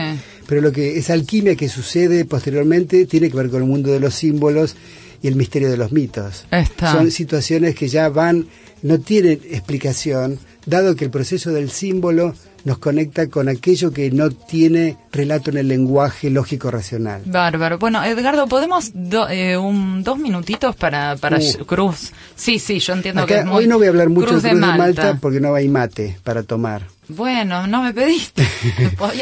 Pero 0.47 0.61
lo 0.61 0.73
que 0.73 0.99
esa 0.99 1.13
alquimia 1.13 1.55
que 1.55 1.69
sucede 1.69 2.25
posteriormente 2.25 3.07
tiene 3.07 3.31
que 3.31 3.37
ver 3.37 3.51
con 3.51 3.63
el 3.63 3.69
mundo 3.69 3.93
de 3.93 4.01
los 4.01 4.15
símbolos 4.15 4.75
y 5.23 5.29
el 5.29 5.37
misterio 5.37 5.71
de 5.71 5.77
los 5.77 5.93
mitos. 5.93 6.47
Son 6.79 7.11
situaciones 7.11 7.75
que 7.75 7.89
ya 7.89 8.09
van, 8.09 8.47
no 8.83 8.99
tienen 9.01 9.41
explicación, 9.51 10.39
dado 10.67 10.97
que 10.97 11.05
el 11.05 11.11
proceso 11.11 11.53
del 11.53 11.71
símbolo 11.71 12.35
nos 12.65 12.79
conecta 12.79 13.29
con 13.29 13.49
aquello 13.49 13.93
que 13.93 14.11
no 14.11 14.31
tiene 14.31 14.97
relato 15.13 15.51
en 15.51 15.59
el 15.59 15.69
lenguaje 15.69 16.31
lógico 16.31 16.71
racional. 16.71 17.23
Bárbaro. 17.25 17.79
Bueno, 17.79 18.03
Edgardo, 18.05 18.47
¿podemos 18.47 18.93
eh, 19.31 19.57
un, 19.57 20.03
dos 20.03 20.19
minutitos 20.19 20.77
para, 20.77 21.17
para 21.17 21.39
uh. 21.39 21.65
Cruz? 21.67 22.13
Sí, 22.37 22.59
sí, 22.59 22.79
yo 22.79 22.95
entiendo 22.95 23.27
que 23.27 23.39
es 23.39 23.47
Hoy 23.47 23.67
no 23.67 23.79
voy 23.79 23.87
a 23.87 23.91
hablar 23.91 24.09
mucho 24.09 24.27
de 24.27 24.33
Cruz 24.33 24.43
de 24.43 24.55
Malta 24.55 25.19
porque 25.21 25.41
no 25.41 25.55
hay 25.55 25.69
mate 25.69 26.19
para 26.23 26.43
tomar. 26.43 26.83
Bueno, 27.09 27.67
no 27.67 27.83
me 27.83 27.93
pediste. 27.93 28.43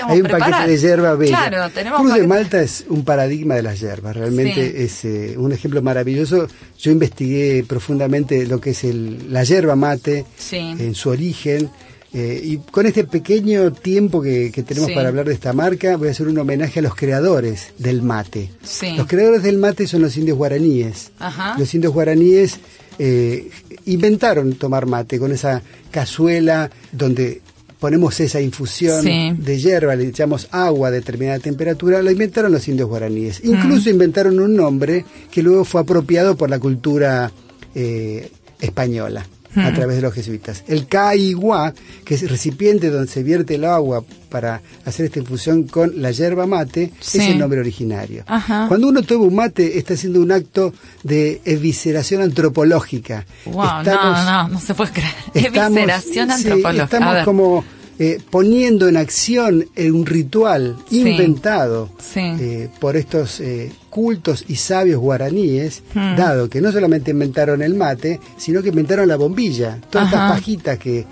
Hay 0.07 0.20
un 0.20 0.29
paquete 0.29 0.68
de 0.68 0.79
hierba 0.79 1.14
bella. 1.14 1.48
Claro, 1.48 1.70
tenemos 1.70 2.01
Cruz 2.01 2.14
de 2.14 2.27
Malta 2.27 2.61
es 2.61 2.85
un 2.88 3.03
paradigma 3.03 3.55
de 3.55 3.62
las 3.62 3.81
hierbas. 3.81 4.14
Realmente 4.14 4.85
es 4.85 5.05
eh, 5.07 5.35
un 5.38 5.53
ejemplo 5.53 5.81
maravilloso. 5.81 6.48
Yo 6.79 6.90
investigué 6.90 7.64
profundamente 7.66 8.46
lo 8.46 8.61
que 8.61 8.70
es 8.70 8.85
el, 8.85 9.33
la 9.33 9.42
hierba 9.44 9.74
mate 9.74 10.27
en 10.51 10.94
su 10.94 11.09
origen. 11.09 11.70
Eh, 12.12 12.40
y 12.42 12.57
con 12.59 12.87
este 12.87 13.05
pequeño 13.05 13.71
tiempo 13.73 14.23
que, 14.23 14.51
tenemos 14.66 14.90
para 14.92 15.09
hablar 15.09 15.27
de 15.27 15.35
esta 15.35 15.53
marca, 15.53 15.97
voy 15.97 16.09
a 16.09 16.11
hacer 16.12 16.29
un 16.29 16.38
homenaje 16.38 16.79
a 16.79 16.83
los 16.83 16.94
creadores 16.94 17.75
del 17.77 18.03
mate. 18.03 18.51
Los 18.97 19.07
creadores 19.07 19.42
del 19.42 19.59
mate 19.59 19.87
son 19.87 20.03
los 20.03 20.16
indios 20.16 20.38
guaraníes. 20.38 21.11
Los 21.59 21.75
indios 21.75 21.92
guaraníes 21.92 22.61
eh, 22.99 23.51
inventaron 23.87 24.55
tomar 24.55 24.87
mate 24.87 25.18
con 25.18 25.33
esa 25.33 25.62
cazuela 25.90 26.71
donde 26.92 27.42
ponemos 27.79 28.18
esa 28.21 28.40
infusión 28.40 29.05
de 29.05 29.61
hierba, 29.61 29.94
le 29.94 30.09
echamos 30.09 30.49
agua 30.51 30.88
a 30.88 30.90
determinada 30.90 31.38
temperatura, 31.38 32.03
lo 32.03 32.11
inventaron 32.11 32.51
los 32.51 32.66
indios 32.68 32.88
guaraníes. 32.88 33.44
Incluso 33.44 33.90
inventaron 33.90 34.40
un 34.40 34.57
nombre 34.57 35.05
que 35.31 35.42
luego 35.42 35.64
fue 35.64 35.83
apropiado 35.83 36.37
por 36.37 36.49
la 36.49 36.59
cultura 36.59 37.31
eh, 37.75 38.31
española 38.61 39.27
a 39.56 39.72
través 39.72 39.96
de 39.96 40.02
los 40.02 40.14
jesuitas. 40.14 40.64
El 40.68 40.87
caigua, 40.87 41.74
que 42.04 42.14
es 42.14 42.22
el 42.22 42.28
recipiente 42.28 42.90
donde 42.90 43.11
se 43.11 43.22
vierte 43.22 43.56
el 43.56 43.64
agua 43.64 44.04
para 44.28 44.61
hacer 44.84 45.06
esta 45.06 45.18
infusión 45.18 45.64
con 45.64 46.02
la 46.02 46.11
yerba 46.11 46.46
mate, 46.46 46.92
es 47.00 47.14
el 47.14 47.38
nombre 47.38 47.61
originario. 47.61 48.24
Cuando 48.68 48.88
uno 48.88 49.02
toma 49.02 49.24
un 49.24 49.34
mate, 49.34 49.78
está 49.78 49.94
haciendo 49.94 50.20
un 50.20 50.32
acto 50.32 50.72
de 51.02 51.40
evisceración 51.44 52.22
antropológica. 52.22 53.24
Wow, 53.46 53.82
no, 53.84 54.24
no, 54.24 54.48
no 54.48 54.61
se 54.61 54.74
puede 54.74 54.92
creer. 54.92 55.14
evisceración 55.34 56.30
antropológica. 56.30 56.84
estamos 56.84 57.24
como 57.24 57.64
eh, 57.98 58.20
poniendo 58.30 58.88
en 58.88 58.96
acción 58.96 59.66
un 59.76 60.06
ritual 60.06 60.76
inventado 60.90 61.90
eh, 62.14 62.68
por 62.78 62.96
estos 62.96 63.40
eh, 63.40 63.72
cultos 63.90 64.44
y 64.46 64.56
sabios 64.56 65.00
guaraníes, 65.00 65.82
hmm. 65.94 66.16
dado 66.16 66.48
que 66.48 66.61
no 66.61 66.70
solamente 66.70 67.11
inventaron 67.11 67.61
el 67.61 67.74
mate, 67.74 68.20
sino 68.37 68.62
que 68.62 68.68
inventaron 68.68 69.08
la 69.08 69.16
bombilla, 69.16 69.80
todas 69.90 70.08
estas 70.08 70.30
pajitas 70.30 70.78
que 70.78 71.06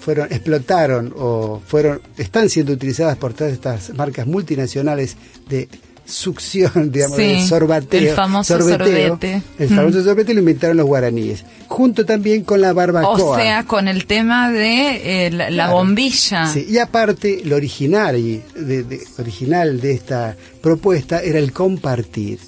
fueron 0.00 0.26
explotaron 0.30 1.14
o 1.16 1.62
fueron 1.64 2.00
están 2.16 2.48
siendo 2.48 2.72
utilizadas 2.72 3.16
por 3.16 3.32
todas 3.32 3.52
estas 3.52 3.94
marcas 3.94 4.26
multinacionales 4.26 5.16
de 5.48 5.68
succión, 6.08 6.72
digamos, 6.92 7.16
de 7.16 7.46
sorbateo. 7.46 8.10
El 8.10 8.16
famoso 8.16 8.58
sorbete. 8.58 9.42
El 9.58 9.68
famoso 9.68 10.02
sorbete 10.02 10.34
lo 10.34 10.40
inventaron 10.40 10.76
los 10.76 10.86
guaraníes. 10.86 11.44
Junto 11.68 12.04
también 12.04 12.44
con 12.44 12.60
la 12.60 12.72
barbacoa. 12.72 13.12
O 13.12 13.36
sea, 13.36 13.64
con 13.64 13.88
el 13.88 14.06
tema 14.06 14.50
de 14.50 15.26
eh, 15.26 15.30
la, 15.30 15.70
bombilla. 15.70 16.46
Sí, 16.52 16.66
y 16.68 16.78
aparte, 16.78 17.42
lo 17.44 17.56
original, 17.56 18.16
de, 18.16 19.00
original 19.18 19.80
de 19.80 19.92
esta 19.92 20.36
propuesta 20.62 21.20
era 21.20 21.38
el 21.38 21.52
compartir. 21.52 22.38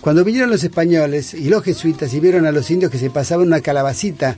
Cuando 0.00 0.24
vinieron 0.24 0.50
los 0.50 0.62
españoles 0.62 1.34
y 1.34 1.48
los 1.48 1.64
jesuitas 1.64 2.14
y 2.14 2.20
vieron 2.20 2.46
a 2.46 2.52
los 2.52 2.70
indios 2.70 2.90
que 2.90 2.98
se 2.98 3.10
pasaban 3.10 3.48
una 3.48 3.60
calabacita 3.60 4.36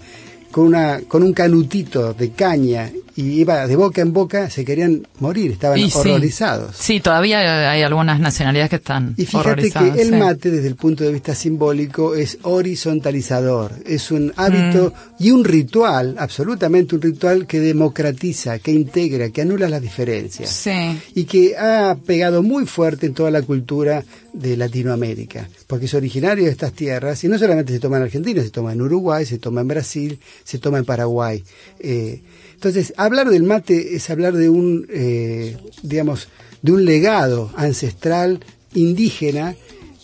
con, 0.51 0.67
una, 0.67 1.01
con 1.07 1.23
un 1.23 1.33
canutito 1.33 2.15
de 2.15 2.31
caña 2.31 2.91
y 3.17 3.41
iba 3.41 3.67
de 3.67 3.77
boca 3.77 4.01
en 4.01 4.13
boca, 4.13 4.49
se 4.51 4.65
querían 4.65 5.07
morir, 5.19 5.53
estaban 5.53 5.81
horrorizados. 5.95 6.77
Sí. 6.77 7.01
todavía 7.01 7.71
hay 7.71 7.83
algunas 7.83 8.21
nacionalidades 8.21 8.71
que 8.71 8.77
están 8.77 9.15
Y 9.17 9.27
fíjate 9.27 9.71
que 9.71 10.03
el 10.03 10.17
mate, 10.17 10.51
desde 10.51 10.69
el 10.69 10.77
punto 10.77 11.05
de 11.05 11.13
vista 11.13 11.35
simbólico, 11.35 12.15
es 12.15 12.39
horizontalizador, 12.43 13.73
es 13.85 14.11
un 14.11 14.33
hábito 14.37 14.93
mm. 14.95 15.25
y 15.25 15.31
un 15.33 15.45
ritual, 15.45 16.17
absolutamente 16.19 16.95
un 16.95 17.03
ritual 17.03 17.47
que 17.47 17.61
democratiza, 17.61 18.59
que 18.59 18.73
integra, 18.73 19.31
que 19.31 19.43
anula 19.43 19.69
las 19.69 19.83
diferencias. 19.83 20.51
Sí. 20.51 20.99
Y 21.15 21.25
que 21.25 21.57
ha 21.57 21.97
pegado 22.07 22.43
muy 22.43 22.67
fuerte 22.67 23.07
en 23.07 23.15
toda 23.15 23.31
la 23.31 23.43
cultura 23.43 24.05
de 24.33 24.57
Latinoamérica, 24.57 25.49
porque 25.67 25.87
es 25.87 25.95
originario 25.95 26.45
de 26.45 26.51
estas 26.51 26.73
tierras 26.73 27.23
y 27.25 27.29
no 27.29 27.39
solamente 27.39 27.73
se 27.73 27.81
toma 27.81 27.97
en 27.97 28.05
Argentina, 28.05 28.43
se 28.43 28.51
toma 28.51 28.73
en 28.73 28.81
Uruguay, 28.81 29.27
se 29.27 29.39
toma 29.39 29.61
en 29.61 29.69
Brasil, 29.69 30.19
se 30.45 30.59
toma 30.59 30.79
en 30.79 30.85
Paraguay. 30.85 31.43
Eh, 31.79 32.23
entonces, 32.55 32.93
hablar 32.97 33.31
del 33.31 33.43
mate 33.43 33.95
es 33.95 34.11
hablar 34.11 34.35
de 34.35 34.49
un, 34.49 34.87
eh, 34.91 35.57
digamos, 35.83 36.29
de 36.63 36.73
un 36.73 36.85
legado 36.85 37.51
ancestral 37.57 38.41
indígena 38.75 39.55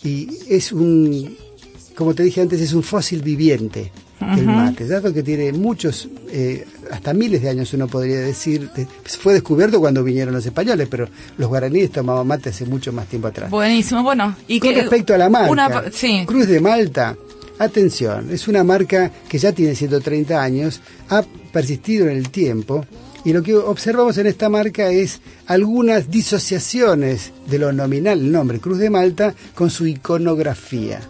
y 0.03 0.27
es 0.49 0.71
un, 0.71 1.37
como 1.95 2.15
te 2.15 2.23
dije 2.23 2.41
antes, 2.41 2.61
es 2.61 2.73
un 2.73 2.83
fósil 2.83 3.21
viviente 3.21 3.91
el 4.19 4.45
mate, 4.45 4.87
dado 4.87 5.13
que 5.13 5.21
tiene 5.21 5.53
muchos, 5.53 6.09
eh, 6.31 6.65
hasta 6.91 7.13
miles 7.13 7.41
de 7.41 7.49
años 7.49 7.73
uno 7.73 7.87
podría 7.87 8.19
decir, 8.19 8.69
fue 9.05 9.33
descubierto 9.33 9.79
cuando 9.79 10.03
vinieron 10.03 10.33
los 10.33 10.45
españoles, 10.45 10.87
pero 10.89 11.07
los 11.37 11.47
guaraníes 11.47 11.91
tomaban 11.91 12.25
mate 12.25 12.49
hace 12.49 12.65
mucho 12.65 12.91
más 12.91 13.07
tiempo 13.07 13.27
atrás. 13.27 13.49
Buenísimo, 13.49 14.03
bueno. 14.03 14.35
Y 14.47 14.59
Con 14.59 14.73
respecto 14.73 15.13
a 15.13 15.17
la 15.17 15.29
marca, 15.29 15.85
Cruz 16.25 16.47
de 16.47 16.59
Malta 16.59 17.15
atención, 17.59 18.29
es 18.31 18.47
una 18.47 18.63
marca 18.63 19.11
que 19.27 19.37
ya 19.37 19.51
tiene 19.51 19.75
130 19.75 20.41
años, 20.41 20.81
ha 21.09 21.23
persistido 21.51 22.07
en 22.07 22.17
el 22.17 22.29
tiempo 22.29 22.85
y 23.27 23.33
lo 23.33 23.43
que 23.43 23.55
observamos 23.55 24.17
en 24.17 24.27
esta 24.27 24.47
marca 24.47 24.89
es 24.89 25.19
algunas 25.47 26.09
disociaciones 26.09 27.33
de 27.47 27.59
lo 27.59 27.73
nominal, 27.73 28.19
el 28.19 28.31
nombre 28.31 28.59
Cruz 28.59 28.77
de 28.77 28.89
Malta, 28.89 29.35
con 29.53 29.69
su 29.69 29.85
iconografía. 29.85 31.01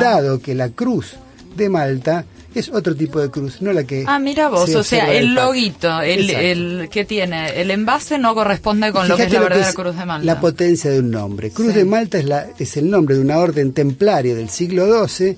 Dado 0.00 0.40
que 0.40 0.54
la 0.54 0.70
Cruz 0.70 1.16
de 1.56 1.68
Malta 1.68 2.24
es 2.54 2.68
otro 2.70 2.94
tipo 2.94 3.20
de 3.20 3.30
cruz, 3.30 3.60
no 3.60 3.72
la 3.72 3.84
que... 3.84 4.04
Ah, 4.06 4.18
mira 4.18 4.48
vos, 4.48 4.74
o 4.74 4.82
sea, 4.82 5.12
el 5.12 5.34
loguito, 5.34 6.00
el, 6.00 6.30
el, 6.30 6.88
que 6.90 7.04
tiene, 7.04 7.60
el 7.60 7.70
envase 7.70 8.18
no 8.18 8.34
corresponde 8.34 8.92
con 8.92 9.08
lo 9.08 9.16
que 9.16 9.24
es 9.24 9.32
la 9.32 9.40
verdadera 9.40 9.72
Cruz 9.72 9.96
de 9.96 10.04
Malta. 10.04 10.24
La 10.24 10.40
potencia 10.40 10.90
de 10.90 11.00
un 11.00 11.10
nombre. 11.10 11.50
Cruz 11.50 11.74
de 11.74 11.84
Malta 11.84 12.18
es, 12.18 12.24
la, 12.24 12.46
es 12.58 12.76
el 12.76 12.90
nombre 12.90 13.14
de 13.16 13.20
una 13.20 13.38
orden 13.38 13.72
templaria 13.72 14.34
del 14.34 14.48
siglo 14.48 15.06
XII 15.06 15.36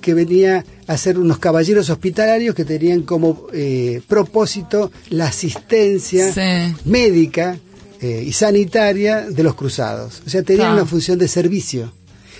que 0.00 0.14
venía 0.14 0.64
a 0.88 0.96
ser 0.98 1.18
unos 1.18 1.38
caballeros 1.38 1.88
hospitalarios 1.88 2.54
que 2.54 2.64
tenían 2.64 3.02
como 3.02 3.46
eh, 3.52 4.02
propósito 4.08 4.90
la 5.10 5.26
asistencia 5.26 6.34
médica 6.84 7.56
eh, 8.00 8.24
y 8.26 8.32
sanitaria 8.32 9.22
de 9.22 9.42
los 9.44 9.54
cruzados. 9.54 10.22
O 10.26 10.28
sea, 10.28 10.42
tenían 10.42 10.72
una 10.72 10.84
función 10.84 11.18
de 11.18 11.28
servicio. 11.28 11.94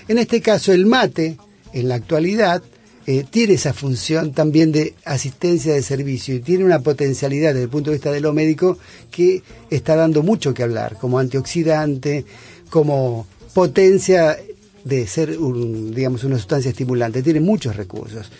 En 0.08 0.18
este 0.18 0.42
caso, 0.42 0.72
el 0.72 0.86
mate, 0.86 1.38
en 1.72 1.88
la 1.88 1.94
actualidad, 1.94 2.62
eh, 3.06 3.24
tiene 3.28 3.54
esa 3.54 3.72
función 3.72 4.32
también 4.32 4.70
de 4.70 4.94
asistencia 5.04 5.74
de 5.74 5.82
servicio 5.82 6.34
y 6.34 6.40
tiene 6.40 6.64
una 6.64 6.80
potencialidad 6.80 7.50
desde 7.52 7.64
el 7.64 7.68
punto 7.68 7.90
de 7.90 7.96
vista 7.96 8.12
de 8.12 8.20
lo 8.20 8.32
médico 8.32 8.78
que 9.10 9.42
está 9.70 9.96
dando 9.96 10.22
mucho 10.22 10.54
que 10.54 10.62
hablar, 10.62 10.96
como 10.98 11.18
antioxidante, 11.18 12.24
como 12.70 13.26
potencia 13.54 14.36
de 14.84 15.06
ser 15.06 15.38
un, 15.38 15.94
digamos 15.94 16.24
una 16.24 16.36
sustancia 16.36 16.70
estimulante, 16.70 17.22
tiene 17.22 17.40
muchos 17.40 17.76
recursos. 17.76 18.30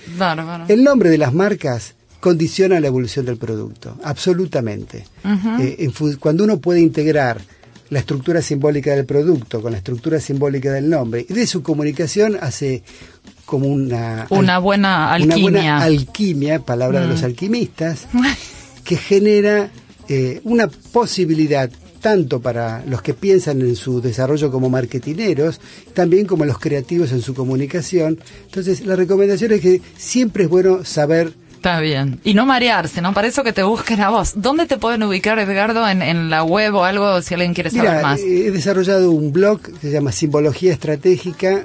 El 0.69 0.85
nombre 0.85 1.11
de 1.11 1.19
las 1.19 1.33
marcas 1.33 1.95
condiciona 2.21 2.79
la 2.79 2.87
evolución 2.87 3.27
del 3.27 3.37
producto, 3.37 3.97
absolutamente. 4.05 5.05
Eh, 5.61 5.91
cuando 6.21 6.45
uno 6.45 6.59
puede 6.59 6.81
integrar 6.81 7.41
la 7.91 7.99
estructura 7.99 8.41
simbólica 8.41 8.95
del 8.95 9.05
producto 9.05 9.61
con 9.61 9.73
la 9.73 9.79
estructura 9.79 10.19
simbólica 10.19 10.73
del 10.73 10.89
nombre 10.89 11.27
y 11.29 11.35
de 11.35 11.47
su 11.47 11.63
comunicación 11.63 12.39
hace 12.41 12.83
como 13.53 13.67
una, 13.67 14.27
una 14.31 14.59
buena 14.59 15.13
alquimia. 15.13 15.37
Una 15.37 15.51
buena 15.51 15.83
alquimia, 15.83 16.61
palabra 16.61 17.03
de 17.03 17.09
los 17.09 17.21
mm. 17.21 17.25
alquimistas, 17.27 18.07
que 18.85 18.97
genera 18.97 19.69
eh, 20.09 20.41
una 20.45 20.69
posibilidad 20.69 21.71
tanto 22.01 22.41
para 22.41 22.83
los 22.87 23.03
que 23.03 23.13
piensan 23.13 23.61
en 23.61 23.77
su 23.77 24.01
desarrollo 24.01 24.51
como 24.51 24.71
marketineros, 24.71 25.61
también 25.93 26.25
como 26.25 26.47
los 26.47 26.59
creativos 26.59 27.13
en 27.13 27.21
su 27.21 27.35
comunicación. 27.35 28.19
Entonces, 28.47 28.87
la 28.87 28.97
recomendación 28.97 29.53
es 29.53 29.61
que 29.61 29.83
siempre 29.99 30.45
es 30.45 30.49
bueno 30.49 30.83
saber 30.87 31.35
Está 31.63 31.79
bien. 31.79 32.19
Y 32.25 32.35
no 32.35 32.45
marearse, 32.45 33.01
¿no? 33.01 33.15
Para 33.15 33.29
eso 33.29 33.45
que 33.45 33.53
te 33.53 33.63
busquen 33.63 34.01
a 34.01 34.11
vos. 34.11 34.33
¿Dónde 34.35 34.67
te 34.67 34.79
pueden 34.79 35.05
ubicar, 35.05 35.39
Edgardo, 35.39 35.89
en, 35.89 36.29
la 36.29 36.43
web 36.43 36.75
o 36.75 36.83
algo 36.83 37.23
si 37.23 37.35
alguien 37.35 37.55
quiere 37.55 37.71
saber 37.71 38.03
más? 38.03 38.19
He 38.19 38.51
desarrollado 38.51 39.13
un 39.13 39.33
blog 39.33 39.61
que 39.61 39.79
se 39.79 39.93
llama 39.93 40.11
Simbología 40.11 40.73
Estratégica, 40.73 41.65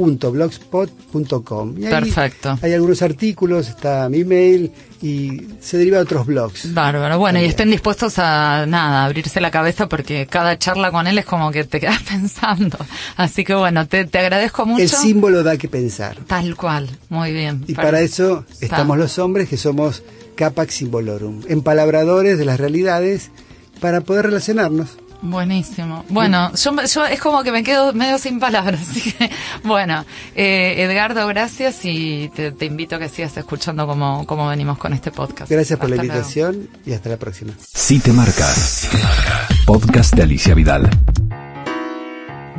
blogs.blogspot.com. 0.00 1.74
Perfecto. 1.74 2.58
Hay 2.62 2.72
algunos 2.72 3.02
artículos, 3.02 3.68
está 3.68 4.08
mi 4.08 4.24
mail 4.24 4.72
y 5.02 5.42
se 5.60 5.78
deriva 5.78 5.98
de 5.98 6.02
otros 6.02 6.26
blogs. 6.26 6.74
Bárbaro. 6.74 7.18
Bueno, 7.18 7.40
y 7.40 7.44
estén 7.44 7.70
dispuestos 7.70 8.18
a 8.18 8.66
nada, 8.66 9.04
abrirse 9.04 9.40
la 9.40 9.50
cabeza 9.50 9.88
porque 9.88 10.26
cada 10.26 10.58
charla 10.58 10.90
con 10.90 11.06
él 11.06 11.18
es 11.18 11.24
como 11.24 11.50
que 11.50 11.64
te 11.64 11.80
quedas 11.80 12.02
pensando. 12.02 12.78
Así 13.16 13.44
que 13.44 13.54
bueno, 13.54 13.86
te, 13.86 14.00
agradezco 14.18 14.66
mucho. 14.66 14.82
El 14.82 14.88
símbolo 14.88 15.42
da 15.42 15.56
que 15.56 15.68
pensar. 15.68 16.16
Tal 16.26 16.56
cual. 16.56 16.88
Muy 17.08 17.32
bien. 17.32 17.64
Y 17.66 17.74
para, 17.74 18.00
eso 18.00 18.44
estamos 18.60 18.98
los 18.98 19.18
hombres 19.18 19.48
que 19.48 19.56
somos 19.56 20.02
capax 20.36 20.74
symbolorum, 20.74 21.42
empalabradores 21.48 22.38
de 22.38 22.44
las 22.44 22.58
realidades 22.58 23.30
para 23.80 24.00
poder 24.00 24.26
relacionarnos. 24.26 24.98
Buenísimo. 25.22 26.04
Bueno, 26.08 26.52
yo, 26.54 27.06
es 27.06 27.20
como 27.20 27.42
que 27.42 27.52
me 27.52 27.62
quedo 27.62 27.92
medio 27.92 28.18
sin 28.18 28.40
palabras. 28.40 28.80
Así 28.90 29.12
que, 29.12 29.30
bueno, 29.64 30.04
eh, 30.34 30.74
Edgardo, 30.78 31.26
gracias 31.26 31.84
y 31.84 32.30
te, 32.34 32.64
invito 32.64 32.96
a 32.96 32.98
que 32.98 33.08
sigas 33.08 33.36
escuchando 33.36 33.86
como, 33.86 34.26
como 34.26 34.48
venimos 34.48 34.78
con 34.78 34.92
este 34.92 35.10
podcast. 35.10 35.50
Gracias 35.50 35.78
por 35.78 35.90
la 35.90 35.96
invitación 35.96 36.68
y 36.86 36.92
hasta 36.92 37.10
la 37.10 37.16
próxima. 37.16 37.52
Si 37.72 37.98
te 37.98 38.12
marcas. 38.12 38.88
Podcast 39.66 40.14
de 40.14 40.22
Alicia 40.22 40.54
Vidal 40.54 40.90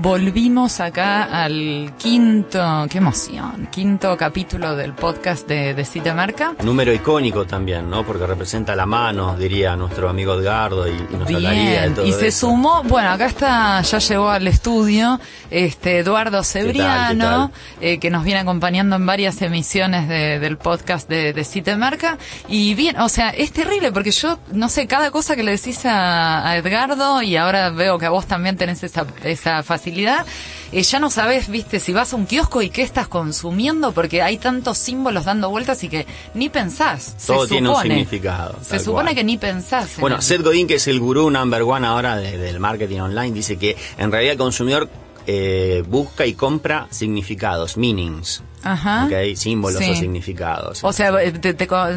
volvimos 0.02 0.80
acá 0.80 1.44
al 1.44 1.94
quinto, 2.00 2.88
qué 2.90 2.98
emoción, 2.98 3.68
quinto 3.72 4.18
capítulo 4.18 4.76
del 4.76 4.94
podcast 4.94 5.48
de, 5.48 5.76
de 5.76 5.86
Cita 5.86 6.16
Marca. 6.16 6.56
Número 6.64 6.92
icónico 6.92 7.46
también, 7.46 7.88
¿no? 7.88 8.04
Porque 8.04 8.26
representa 8.26 8.76
la 8.76 8.88
mano, 8.88 9.38
diría 9.38 9.76
nuestro 9.76 10.10
amigo 10.10 10.34
Edgardo, 10.34 10.88
y, 10.88 10.94
nos 11.16 11.28
hablaría 11.28 11.84
de 11.84 11.90
todo 11.92 12.06
Y 12.06 12.14
se 12.14 12.32
sumó, 12.32 12.82
bueno, 12.84 13.12
acá 13.12 13.28
está, 13.28 13.82
ya 13.82 14.00
llegó 14.00 14.30
al 14.30 14.48
estudio, 14.48 15.20
este 15.52 16.00
Eduardo 16.00 16.44
Cebriano, 16.44 17.52
eh, 17.80 18.00
que 18.00 18.10
nos 18.10 18.24
viene 18.24 18.40
acompañando 18.40 18.96
en 18.96 19.06
varias 19.06 19.40
emisiones 19.44 20.10
del 20.10 20.58
podcast 20.58 21.08
de, 21.08 21.34
de 21.34 21.44
Cita 21.44 21.78
Marca. 21.78 22.18
Y 22.48 22.74
bien, 22.74 23.00
o 23.00 23.10
sea, 23.10 23.30
es 23.30 23.52
terrible 23.52 23.92
porque 23.92 24.10
yo, 24.12 24.40
no 24.52 24.68
sé, 24.68 24.88
cada 24.88 25.12
cosa 25.12 25.36
que 25.36 25.44
le 25.44 25.52
decís 25.52 25.86
a, 25.86 26.50
a 26.50 26.58
Edgardo, 26.58 27.22
y 27.22 27.36
ahora 27.36 27.70
veo 27.70 28.00
que 28.00 28.08
a 28.08 28.10
vos 28.10 28.26
también 28.26 28.58
tenés 28.58 28.84
esa, 28.84 29.06
esa 29.24 29.62
facilidad 29.62 29.91
eh, 29.92 30.84
ya 30.84 31.00
no 31.00 31.10
sabes, 31.10 31.50
viste, 31.50 31.80
si 31.80 31.94
vas 31.94 32.14
a 32.14 32.16
un 32.16 32.26
kiosco 32.26 32.62
y 32.62 32.70
qué 32.70 32.82
estás 32.82 33.08
consumiendo, 33.08 33.92
porque 33.92 34.22
hay 34.22 34.38
tantos 34.38 34.78
símbolos 34.78 35.26
dando 35.26 35.50
vueltas 35.50 35.84
y 35.84 35.90
que 35.90 36.08
ni 36.34 36.50
pensás. 36.50 37.16
Todo 37.26 37.48
tiene 37.48 37.70
un 37.70 37.82
significado. 37.82 38.58
Se 38.62 38.80
supone 38.80 39.14
que 39.14 39.24
ni 39.24 39.38
pensás. 39.38 39.98
Bueno, 40.00 40.22
Seth 40.22 40.42
Godin, 40.42 40.68
que 40.68 40.76
es 40.76 40.88
el 40.88 41.00
gurú 41.00 41.30
number 41.30 41.62
one 41.64 41.86
ahora 41.86 42.16
del 42.18 42.60
marketing 42.60 43.00
online, 43.02 43.32
dice 43.32 43.58
que 43.58 43.76
en 43.98 44.12
realidad 44.12 44.34
el 44.34 44.38
consumidor 44.38 44.90
eh, 45.28 45.84
busca 45.88 46.26
y 46.26 46.34
compra 46.34 46.88
significados, 46.90 47.78
meanings. 47.78 48.42
Ajá. 48.64 49.06
Okay, 49.06 49.36
símbolos 49.36 49.82
o 49.82 49.96
significados. 49.96 50.84
O 50.84 50.94
sea, 50.94 51.12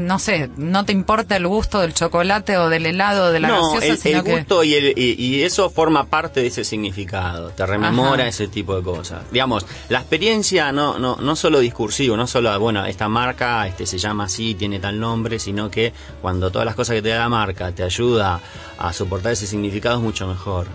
no 0.01 0.19
sé, 0.19 0.51
no 0.57 0.85
te 0.85 0.93
importa 0.93 1.37
el 1.37 1.47
gusto 1.47 1.81
del 1.81 1.95
chocolate 1.95 2.57
o 2.57 2.69
del 2.69 2.87
helado 2.87 3.27
o 3.27 3.31
de 3.31 3.41
la 3.41 3.49
no, 3.49 3.73
gaseosa, 3.73 4.09
el, 4.09 4.23
gusto 4.23 4.65
y, 4.65 4.75
el, 4.75 4.99
y, 4.99 5.43
eso 5.43 5.71
forma 5.71 6.05
parte 6.05 6.41
de 6.41 6.47
ese 6.47 6.65
significado, 6.65 7.51
te 7.51 7.67
rememora 7.67 8.27
ese 8.27 8.49
tipo 8.49 8.77
de 8.77 8.83
cosas. 8.83 9.23
Digamos, 9.31 9.67
la 9.89 9.99
experiencia 9.99 10.73
no, 10.73 10.99
no, 10.99 11.17
no 11.17 11.37
solo 11.37 11.61
discursivo, 11.61 12.17
no 12.17 12.27
solo, 12.27 12.59
bueno, 12.59 12.85
esta 12.87 13.09
marca 13.09 13.67
este 13.67 13.87
se 13.87 13.99
llama 13.99 14.25
así, 14.25 14.55
tiene 14.55 14.79
tal 14.79 14.99
nombre, 14.99 15.39
sino 15.39 15.71
que 15.71 15.93
cuando 16.23 16.51
todas 16.51 16.65
las 16.65 16.75
cosas 16.75 16.97
que 16.97 17.03
te 17.03 17.11
da 17.11 17.21
la 17.21 17.29
marca 17.29 17.73
te 17.73 17.83
ayuda 17.83 18.41
a 18.79 18.93
soportar 18.93 19.33
ese 19.33 19.47
significado 19.47 19.97
es 19.97 20.03
mucho 20.03 20.27
mejor. 20.27 20.67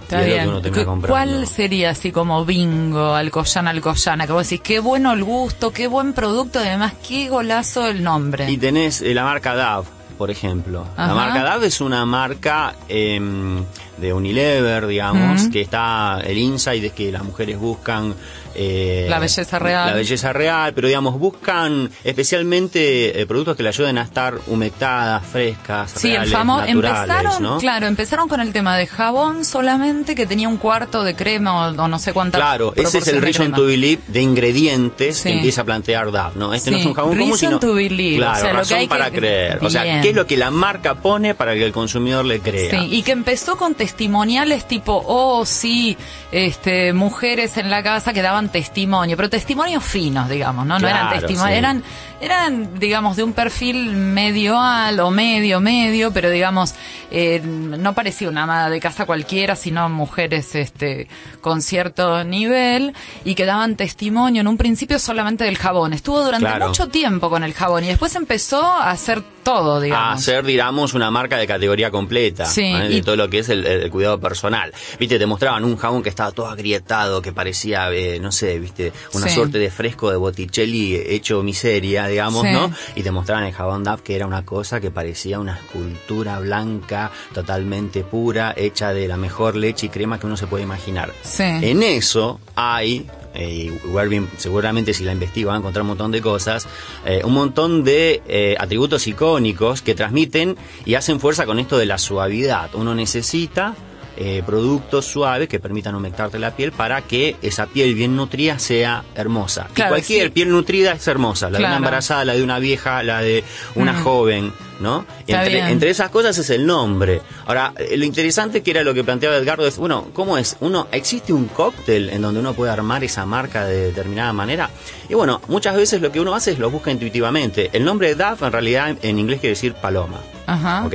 ¿Cuál 1.07 1.47
sería 1.47 1.91
así 1.91 2.11
como 2.11 2.45
bingo, 2.45 3.13
alcoyana, 3.13 3.71
alcoyana? 3.71 4.25
Que 4.25 4.33
vos 4.33 4.47
decís, 4.47 4.61
qué 4.63 4.79
bueno 4.79 5.11
el 5.13 5.23
gusto, 5.23 5.71
qué 5.79 5.87
buen 5.87 6.11
producto 6.11 6.59
además 6.59 6.91
qué 7.07 7.29
golazo 7.29 7.87
el 7.87 8.03
nombre. 8.03 8.51
Y 8.51 8.57
tenés 8.57 9.01
eh, 9.01 9.13
la 9.13 9.23
marca 9.23 9.55
DAV, 9.55 9.85
por 10.17 10.29
ejemplo. 10.29 10.85
La 10.97 11.13
marca 11.13 11.41
DAV 11.41 11.63
es 11.63 11.79
una 11.79 12.05
marca 12.05 12.75
em, 12.89 13.63
de 13.95 14.11
Unilever, 14.11 14.87
digamos, 14.87 15.47
que 15.47 15.61
está 15.61 16.19
el 16.19 16.37
insight 16.37 16.81
de 16.81 16.89
que 16.89 17.13
las 17.13 17.23
mujeres 17.23 17.57
buscan 17.57 18.13
eh, 18.55 19.07
la 19.09 19.19
belleza 19.19 19.59
real. 19.59 19.87
La 19.87 19.95
belleza 19.95 20.33
real, 20.33 20.73
pero 20.73 20.87
digamos, 20.87 21.19
buscan 21.19 21.89
especialmente 22.03 23.21
eh, 23.21 23.25
productos 23.25 23.55
que 23.55 23.63
le 23.63 23.69
ayuden 23.69 23.97
a 23.97 24.03
estar 24.03 24.35
humectadas, 24.47 25.25
frescas, 25.25 25.91
sí, 25.91 26.13
el 26.13 26.31
empezaron, 26.67 27.59
claro, 27.59 27.87
empezaron 27.87 28.27
con 28.27 28.41
el 28.41 28.51
tema 28.51 28.77
de 28.77 28.87
jabón 28.87 29.45
solamente 29.45 30.15
que 30.15 30.25
tenía 30.25 30.47
un 30.47 30.57
cuarto 30.57 31.03
de 31.03 31.15
crema 31.15 31.69
o, 31.69 31.87
no 31.87 31.99
sé 31.99 32.13
cuántas 32.13 32.39
Claro, 32.39 32.73
ese 32.75 32.99
es 32.99 33.07
el 33.07 33.21
reason 33.21 33.51
to 33.51 33.65
believe 33.65 34.01
de 34.07 34.21
ingredientes 34.21 35.21
que 35.21 35.33
empieza 35.33 35.61
a 35.61 35.65
plantear 35.65 36.11
DAP, 36.11 36.35
¿no? 36.35 36.53
Este 36.53 36.71
no 36.71 36.77
es 36.77 36.85
un 36.85 36.93
jabón 36.93 37.17
común, 37.17 37.37
sino 37.37 37.59
to 37.59 37.73
believe. 37.73 38.17
Claro, 38.17 38.37
o 38.37 38.41
sea, 38.41 38.53
razón 38.53 38.87
para 38.87 39.11
creer. 39.11 39.59
O 39.61 39.69
sea, 39.69 40.01
¿qué 40.01 40.09
es 40.09 40.15
lo 40.15 40.25
que 40.25 40.37
la 40.37 40.51
marca 40.51 40.95
pone 40.95 41.35
para 41.35 41.53
que 41.53 41.65
el 41.65 41.71
consumidor 41.71 42.25
le 42.25 42.39
crea? 42.39 42.71
Sí, 42.71 42.87
y 42.91 43.03
que 43.03 43.11
empezó 43.11 43.57
con 43.57 43.75
testimoniales 43.75 44.67
tipo, 44.67 45.03
oh, 45.05 45.45
sí, 45.45 45.97
este, 46.31 46.93
mujeres 46.93 47.57
en 47.57 47.69
la 47.69 47.83
casa 47.83 48.13
que 48.13 48.21
daban 48.21 48.38
testimonio, 48.47 49.17
pero 49.17 49.29
testimonios 49.29 49.83
finos, 49.83 50.29
digamos, 50.29 50.65
¿no? 50.65 50.79
no 50.79 50.87
eran 50.87 51.09
testimonios, 51.09 51.57
eran 51.57 51.83
eran, 52.21 52.79
digamos, 52.79 53.15
de 53.17 53.23
un 53.23 53.33
perfil 53.33 53.91
medio 53.95 54.59
al 54.59 54.99
o 54.99 55.11
medio, 55.11 55.59
medio, 55.59 56.11
pero 56.11 56.29
digamos, 56.29 56.73
eh, 57.11 57.41
no 57.43 57.93
parecía 57.93 58.29
una 58.29 58.43
amada 58.43 58.69
de 58.69 58.79
casa 58.79 59.05
cualquiera, 59.05 59.55
sino 59.55 59.87
mujeres 59.89 60.53
este, 60.55 61.07
con 61.41 61.61
cierto 61.61 62.23
nivel 62.23 62.93
y 63.25 63.35
que 63.35 63.45
daban 63.45 63.75
testimonio 63.75 64.41
en 64.41 64.47
un 64.47 64.57
principio 64.57 64.99
solamente 64.99 65.43
del 65.43 65.57
jabón. 65.57 65.93
Estuvo 65.93 66.23
durante 66.23 66.49
mucho 66.59 66.87
tiempo 66.89 67.29
con 67.29 67.43
el 67.43 67.53
jabón 67.53 67.83
y 67.83 67.87
después 67.87 68.13
empezó 68.15 68.63
a 68.63 68.91
hacer 68.91 69.23
todo, 69.43 69.79
digamos. 69.81 70.05
A 70.07 70.11
hacer, 70.13 70.45
digamos, 70.45 70.93
una 70.93 71.09
marca 71.09 71.37
de 71.37 71.47
categoría 71.47 71.89
completa. 71.89 72.45
Sí, 72.45 72.63
y- 72.65 72.95
De 72.95 73.01
todo 73.01 73.15
lo 73.15 73.29
que 73.29 73.39
es 73.39 73.49
el, 73.49 73.65
el 73.65 73.89
cuidado 73.89 74.19
personal. 74.19 74.73
Viste, 74.99 75.17
te 75.17 75.25
mostraban 75.25 75.63
un 75.63 75.77
jabón 75.77 76.03
que 76.03 76.09
estaba 76.09 76.31
todo 76.31 76.47
agrietado, 76.47 77.21
que 77.21 77.31
parecía, 77.31 77.89
eh, 77.91 78.19
no 78.19 78.31
sé, 78.31 78.59
viste, 78.59 78.91
una 79.13 79.27
Sí. 79.27 79.35
suerte 79.35 79.57
de 79.57 79.71
fresco 79.71 80.11
de 80.11 80.17
Botticelli 80.17 80.95
hecho 80.95 81.41
miseria, 81.41 82.08
digamos, 82.09 82.43
Sí. 82.43 82.51
¿no? 82.51 82.71
Y 82.95 83.03
te 83.03 83.11
mostraban 83.11 83.45
el 83.45 83.53
jabón 83.53 83.83
DAF 83.83 84.01
que 84.01 84.15
era 84.15 84.25
una 84.27 84.45
cosa 84.45 84.79
que 84.79 84.91
parecía 84.91 85.39
una 85.39 85.55
escultura 85.55 86.39
blanca, 86.39 87.11
totalmente 87.33 88.03
pura, 88.03 88.53
hecha 88.55 88.93
de 88.93 89.07
la 89.07 89.17
mejor 89.17 89.55
leche 89.55 89.87
y 89.87 89.89
crema 89.89 90.19
que 90.19 90.25
uno 90.25 90.37
se 90.37 90.47
puede 90.47 90.63
imaginar. 90.63 91.11
Sí. 91.21 91.43
En 91.43 91.83
eso 91.83 92.39
hay, 92.55 93.07
eh, 93.33 93.69
y 93.83 93.87
Wervin 93.87 94.27
seguramente 94.37 94.93
si 94.93 95.03
la 95.03 95.11
investiga 95.13 95.49
va 95.49 95.55
a 95.55 95.57
encontrar 95.59 95.81
un 95.83 95.89
montón 95.89 96.11
de 96.11 96.21
cosas, 96.21 96.67
eh, 97.05 97.21
un 97.23 97.33
montón 97.33 97.83
de 97.83 98.21
eh, 98.27 98.55
atributos 98.59 99.07
icónicos 99.07 99.81
que 99.81 99.95
transmiten 99.95 100.57
y 100.85 100.95
hacen 100.95 101.19
fuerza 101.19 101.45
con 101.45 101.59
esto 101.59 101.77
de 101.77 101.85
la 101.85 101.97
suavidad. 101.97 102.69
Uno 102.73 102.95
necesita 102.95 103.75
eh, 104.17 104.43
productos 104.45 105.05
suaves 105.05 105.47
que 105.47 105.59
permitan 105.59 105.95
humectarte 105.95 106.39
la 106.39 106.55
piel 106.55 106.71
para 106.71 107.01
que 107.01 107.35
esa 107.41 107.67
piel 107.67 107.93
bien 107.95 108.15
nutrida 108.15 108.59
sea 108.59 109.03
hermosa. 109.15 109.67
Y 109.71 109.73
Claro, 109.73 109.91
cualquier 109.91 110.25
sí. 110.27 110.29
piel 110.31 110.49
nutrida 110.49 110.91
es 110.93 111.07
hermosa, 111.07 111.49
la 111.49 111.59
de 111.59 111.65
una 111.65 111.77
embarazada, 111.77 112.25
la 112.25 112.33
de 112.33 112.43
una 112.43 112.59
vieja, 112.59 113.03
la 113.03 113.21
de 113.21 113.43
una 113.75 113.93
Mm. 113.93 114.03
joven, 114.03 114.53
¿no? 114.79 115.05
Entre, 115.27 115.59
entre 115.71 115.89
esas 115.89 116.09
cosas 116.09 116.37
es 116.37 116.49
el 116.49 116.65
nombre. 116.65 117.21
Ahora, 117.45 117.73
eh, 117.77 117.95
lo 117.97 118.05
interesante 118.05 118.61
que 118.63 118.71
era 118.71 118.83
lo 118.83 118.93
que 118.93 119.03
planteaba 119.03 119.35
Edgardo 119.37 119.65
es, 119.67 119.77
bueno, 119.77 120.07
¿cómo 120.13 120.37
es? 120.37 120.57
Uno, 120.59 120.87
¿existe 120.91 121.31
un 121.33 121.47
cóctel 121.47 122.09
en 122.09 122.21
donde 122.21 122.39
uno 122.39 122.53
puede 122.53 122.71
armar 122.71 123.03
esa 123.03 123.25
marca 123.25 123.65
de 123.65 123.85
determinada 123.87 124.33
manera? 124.33 124.69
Y 125.09 125.13
bueno, 125.15 125.41
muchas 125.47 125.75
veces 125.75 126.01
lo 126.01 126.11
que 126.11 126.19
uno 126.19 126.35
hace 126.35 126.51
es 126.51 126.59
lo 126.59 126.69
busca 126.69 126.91
intuitivamente. 126.91 127.69
El 127.73 127.83
nombre 127.85 128.09
de 128.09 128.15
DAF 128.15 128.43
en 128.43 128.51
realidad 128.51 128.95
en 129.01 129.19
inglés 129.19 129.39
quiere 129.39 129.55
decir 129.55 129.73
paloma. 129.73 130.19
Ajá. 130.53 130.85
¿Ok? 130.85 130.93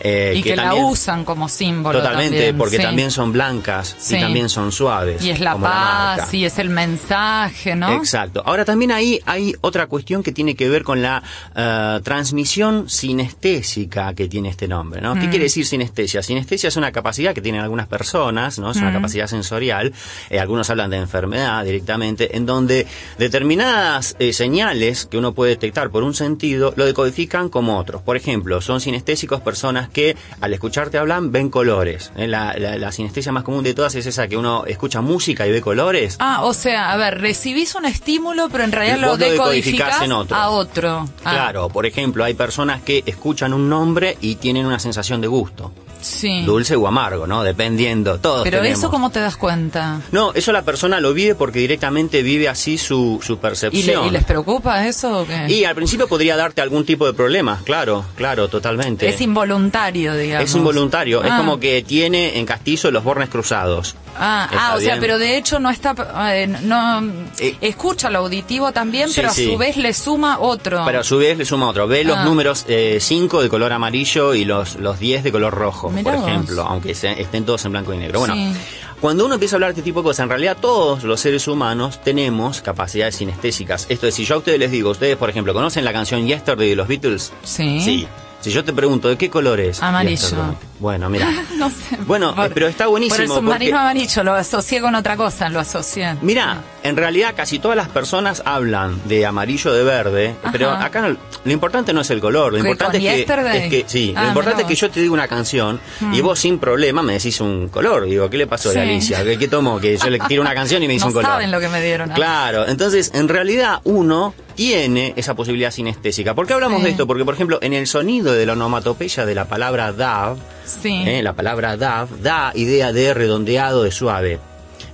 Eh, 0.00 0.34
y 0.36 0.42
que, 0.42 0.56
la 0.56 0.64
también- 0.64 0.84
usan 0.86 1.24
como 1.24 1.48
símbolo. 1.48 1.98
Totalmente, 1.98 2.36
también, 2.36 2.58
porque 2.58 2.76
sí. 2.76 2.82
también 2.82 3.10
son 3.10 3.32
blancas 3.32 3.94
Sí. 3.98 4.16
y 4.16 4.20
también 4.20 4.48
son 4.48 4.72
suaves. 4.72 5.22
Y 5.24 5.30
es 5.30 5.40
la 5.40 5.52
paz, 5.56 6.18
marca. 6.18 6.28
y 6.36 6.44
es 6.44 6.58
el 6.58 6.68
mensaje, 6.70 7.74
¿no? 7.76 7.92
Exacto. 7.94 8.42
Ahora 8.44 8.64
también 8.64 8.92
ahí 8.92 9.20
hay 9.26 9.54
otra 9.60 9.86
cuestión 9.86 10.22
que 10.22 10.32
tiene 10.32 10.54
que 10.54 10.68
ver 10.68 10.82
con 10.84 11.02
la 11.02 11.22
eh, 11.54 12.00
transmisión 12.04 12.88
sinestésica 12.88 14.14
que 14.14 14.28
tiene 14.28 14.48
este 14.48 14.68
nombre, 14.68 15.00
¿no? 15.00 15.14
Mm. 15.14 15.20
¿Qué 15.20 15.28
quiere 15.30 15.44
decir 15.44 15.66
sinestesia? 15.66 16.22
Sinestesia 16.22 16.68
es 16.68 16.76
una 16.76 16.92
capacidad 16.92 17.34
que 17.34 17.40
tienen 17.40 17.60
algunas 17.60 17.86
personas, 17.88 18.58
¿no? 18.58 18.70
Es 18.70 18.76
una 18.78 18.90
Mm. 18.90 18.94
capacidad 18.94 19.26
sensorial. 19.26 19.92
eh, 20.30 20.38
algunos 20.40 20.68
hablan 20.70 20.90
de 20.90 20.96
enfermedad 20.98 21.64
directamente, 21.64 22.36
en 22.36 22.46
donde 22.46 22.86
determinadas 23.18 24.16
eh, 24.18 24.32
señales 24.32 25.06
que 25.06 25.18
uno 25.18 25.32
puede 25.34 25.50
detectar 25.50 25.90
por 25.90 26.02
un 26.02 26.14
sentido 26.14 26.72
lo 26.76 26.84
decodifican 26.86 27.48
como 27.48 27.78
otros. 27.78 28.02
Por 28.02 28.16
ejemplo, 28.16 28.60
son 28.60 28.80
sinestésicos 28.96 29.40
personas 29.42 29.88
que 29.90 30.16
al 30.40 30.52
escucharte 30.54 30.96
hablan 30.98 31.30
ven 31.30 31.50
colores. 31.50 32.10
¿eh? 32.16 32.26
La, 32.26 32.54
la- 32.58 32.76
la 32.78 32.92
sinestesia 32.92 33.30
más 33.32 33.44
común 33.44 33.62
de 33.62 33.74
todas 33.74 33.94
es 33.94 34.06
esa 34.06 34.26
que 34.26 34.36
uno 34.36 34.64
escucha 34.66 35.00
música 35.02 35.46
y 35.46 35.52
ve 35.52 35.60
colores. 35.60 36.16
Ah, 36.18 36.44
o 36.44 36.54
sea, 36.54 36.92
a 36.92 36.96
ver, 36.96 37.20
recibís 37.20 37.74
un 37.74 37.84
estímulo, 37.84 38.48
pero 38.50 38.64
en 38.64 38.72
realidad 38.72 38.98
lo 38.98 39.16
decodificás 39.16 40.00
en 40.02 40.12
otro. 40.12 40.36
a 40.36 40.48
otro. 40.50 41.08
Ah, 41.24 41.30
Claro, 41.32 41.68
por 41.68 41.84
ejemplo, 41.86 42.24
hay 42.24 42.34
personas 42.34 42.80
que 42.82 43.02
escuchan 43.06 43.52
un 43.52 43.68
nombre 43.68 44.16
y 44.20 44.36
tienen 44.36 44.64
una 44.66 44.78
sensación 44.78 45.20
de 45.20 45.26
gusto, 45.28 45.72
Sí. 46.06 46.42
dulce 46.44 46.76
o 46.76 46.86
amargo, 46.86 47.26
¿no? 47.26 47.42
Dependiendo, 47.42 48.18
todos 48.20 48.44
Pero 48.44 48.58
tenemos. 48.58 48.78
eso, 48.78 48.90
¿cómo 48.90 49.10
te 49.10 49.20
das 49.20 49.36
cuenta? 49.36 50.00
No, 50.12 50.32
eso 50.34 50.52
la 50.52 50.62
persona 50.62 51.00
lo 51.00 51.12
vive 51.12 51.34
porque 51.34 51.58
directamente 51.58 52.22
vive 52.22 52.48
así 52.48 52.78
su, 52.78 53.18
su 53.22 53.32
¿Y, 53.32 53.36
le- 53.36 53.40
percepción. 53.42 54.06
y 54.06 54.10
les 54.10 54.24
preocupa 54.24 54.86
eso 54.86 55.20
o 55.22 55.26
qué? 55.26 55.46
Y 55.48 55.64
al 55.64 55.74
principio 55.74 56.06
podría 56.08 56.36
darte 56.36 56.60
algún 56.62 56.84
tipo 56.84 57.06
de 57.06 57.12
problema, 57.12 57.60
claro, 57.64 58.04
claro, 58.16 58.48
totalmente. 58.48 59.08
Es 59.08 59.20
involuntario, 59.20 60.14
digamos. 60.14 60.48
Es 60.48 60.54
involuntario, 60.56 61.22
es 61.24 61.30
Ah. 61.32 61.38
como 61.38 61.58
que 61.58 61.82
tiene 61.82 62.38
en 62.38 62.46
Castillo 62.46 62.90
los 62.90 63.02
bornes 63.04 63.28
cruzados. 63.28 63.94
Ah, 64.18 64.48
ah, 64.52 64.74
o 64.76 64.80
sea, 64.80 64.98
pero 65.00 65.18
de 65.18 65.36
hecho 65.36 65.58
no 65.58 65.70
está, 65.70 65.94
eh, 66.34 66.46
no, 66.46 67.02
Eh, 67.38 67.56
escucha 67.60 68.08
lo 68.10 68.20
auditivo 68.20 68.72
también, 68.72 69.08
sí, 69.08 69.14
pero 69.16 69.28
a 69.28 69.32
sí. 69.32 69.46
su 69.50 69.58
vez 69.58 69.76
le 69.76 69.92
suma 69.92 70.38
otro. 70.38 70.82
Pero 70.86 71.00
a 71.00 71.04
su 71.04 71.18
vez 71.18 71.36
le 71.38 71.44
suma 71.44 71.68
otro. 71.68 71.86
Ve 71.86 72.04
los 72.04 72.16
Ah. 72.16 72.24
números 72.24 72.64
5 72.98 73.42
de 73.42 73.48
color 73.48 73.72
amarillo 73.72 74.34
y 74.34 74.44
los, 74.44 74.76
los 74.76 74.98
10 74.98 75.22
de 75.24 75.32
color 75.32 75.54
rojo, 75.54 75.90
Mirá 75.90 76.10
por 76.12 76.20
vos. 76.20 76.28
ejemplo, 76.28 76.62
aunque 76.62 76.94
se- 76.94 77.20
estén 77.20 77.44
todos 77.44 77.64
en 77.64 77.72
blanco 77.72 77.92
y 77.94 77.98
negro. 77.98 78.18
Bueno, 78.20 78.34
Sí. 78.34 78.52
cuando 79.00 79.24
uno 79.26 79.34
empieza 79.34 79.54
a 79.54 79.58
hablar 79.58 79.68
de 79.70 79.80
este 79.80 79.82
tipo 79.82 80.00
de 80.00 80.04
cosas, 80.04 80.24
en 80.24 80.28
realidad 80.30 80.56
todos 80.60 81.02
los 81.04 81.20
seres 81.20 81.46
humanos 81.48 82.00
tenemos 82.02 82.62
capacidades 82.62 83.16
sinestésicas. 83.16 83.86
Esto 83.88 84.06
es, 84.06 84.14
si 84.14 84.24
yo 84.24 84.36
a 84.36 84.38
ustedes 84.38 84.58
les 84.58 84.70
digo, 84.70 84.90
ustedes, 84.90 85.16
por 85.16 85.28
ejemplo, 85.30 85.52
¿conocen 85.52 85.84
la 85.84 85.92
canción 85.92 86.26
Yesterday 86.26 86.70
de 86.70 86.76
los 86.76 86.88
Beatles? 86.88 87.32
Sí. 87.42 87.80
Sí. 87.80 88.08
Si 88.40 88.50
yo 88.52 88.62
te 88.64 88.72
pregunto, 88.72 89.08
¿de 89.08 89.16
qué 89.18 89.28
color 89.28 89.58
es? 89.58 89.82
Amarillo. 89.82 90.10
Yesterday? 90.16 90.54
Bueno, 90.78 91.08
mira. 91.08 91.30
no 91.56 91.70
sé. 91.70 91.96
Bueno, 92.06 92.34
pero 92.52 92.68
está 92.68 92.86
buenísimo 92.86 93.16
Por 93.16 93.22
el 93.22 93.28
submarino 93.28 93.70
porque- 93.76 93.82
amarillo, 93.82 94.22
lo 94.24 94.34
asocié 94.34 94.80
con 94.80 94.94
otra 94.94 95.16
cosa, 95.16 95.48
lo 95.48 95.60
asocié. 95.60 96.16
Mira, 96.20 96.58
en 96.82 96.96
realidad 96.96 97.34
casi 97.36 97.58
todas 97.58 97.76
las 97.76 97.88
personas 97.88 98.42
hablan 98.44 99.00
de 99.08 99.24
amarillo 99.26 99.72
de 99.72 99.84
verde, 99.84 100.34
Ajá. 100.42 100.52
pero 100.52 100.70
acá 100.70 101.00
no- 101.08 101.16
lo 101.44 101.52
importante 101.52 101.92
no 101.92 102.02
es 102.02 102.10
el 102.10 102.20
color, 102.20 102.52
lo 102.52 102.58
¿Que 102.62 102.68
importante 102.68 102.98
es 102.98 103.02
que, 103.04 103.16
Yesterday? 103.18 103.58
es 103.64 103.70
que- 103.70 103.84
sí, 103.86 104.12
Ah, 104.16 104.22
lo 104.22 104.28
importante 104.28 104.56
mirá 104.64 104.68
es 104.72 104.78
que 104.78 104.86
yo 104.86 104.90
te 104.90 105.00
digo 105.00 105.14
una 105.14 105.28
canción 105.28 105.80
y 106.12 106.20
vos 106.20 106.38
sin 106.38 106.58
problema 106.58 107.02
me 107.02 107.14
decís 107.14 107.40
un 107.40 107.68
color. 107.68 108.04
Digo, 108.04 108.28
¿qué 108.28 108.36
le 108.36 108.46
pasó 108.46 108.70
Sí. 108.72 108.78
a 108.78 108.82
Alicia? 108.82 109.24
¿Qué, 109.24 109.38
qué 109.38 109.48
tomó? 109.48 109.80
Que 109.80 109.96
yo 109.96 110.10
le 110.10 110.18
tiro 110.20 110.42
una 110.42 110.54
canción 110.54 110.82
y 110.82 110.86
me 110.86 110.92
dice 110.94 111.04
No 111.04 111.08
un 111.08 111.14
color. 111.14 111.30
saben 111.30 111.50
lo 111.50 111.58
que 111.60 111.68
me 111.68 111.80
dieron. 111.82 112.10
¿ah? 112.12 112.14
Claro, 112.14 112.68
entonces 112.68 113.10
en 113.14 113.28
realidad 113.28 113.80
uno 113.84 114.34
tiene 114.54 115.12
esa 115.16 115.34
posibilidad 115.34 115.70
sinestésica. 115.70 116.34
¿Por 116.34 116.46
qué 116.46 116.54
hablamos 116.54 116.78
Sí. 116.78 116.84
de 116.84 116.90
esto? 116.92 117.06
Porque, 117.06 117.24
por 117.24 117.34
ejemplo, 117.34 117.58
en 117.62 117.72
el 117.74 117.86
sonido 117.86 118.32
de 118.32 118.46
la 118.46 118.54
onomatopeya 118.54 119.26
de 119.26 119.34
la 119.34 119.44
palabra 119.46 119.92
DAV, 119.92 120.36
Sí. 120.66 121.02
¿eh? 121.06 121.22
la 121.22 121.32
palabra 121.32 121.76
DAV 121.76 122.20
da 122.20 122.52
idea 122.54 122.92
de 122.92 123.14
redondeado, 123.14 123.82
de 123.82 123.90
suave. 123.92 124.38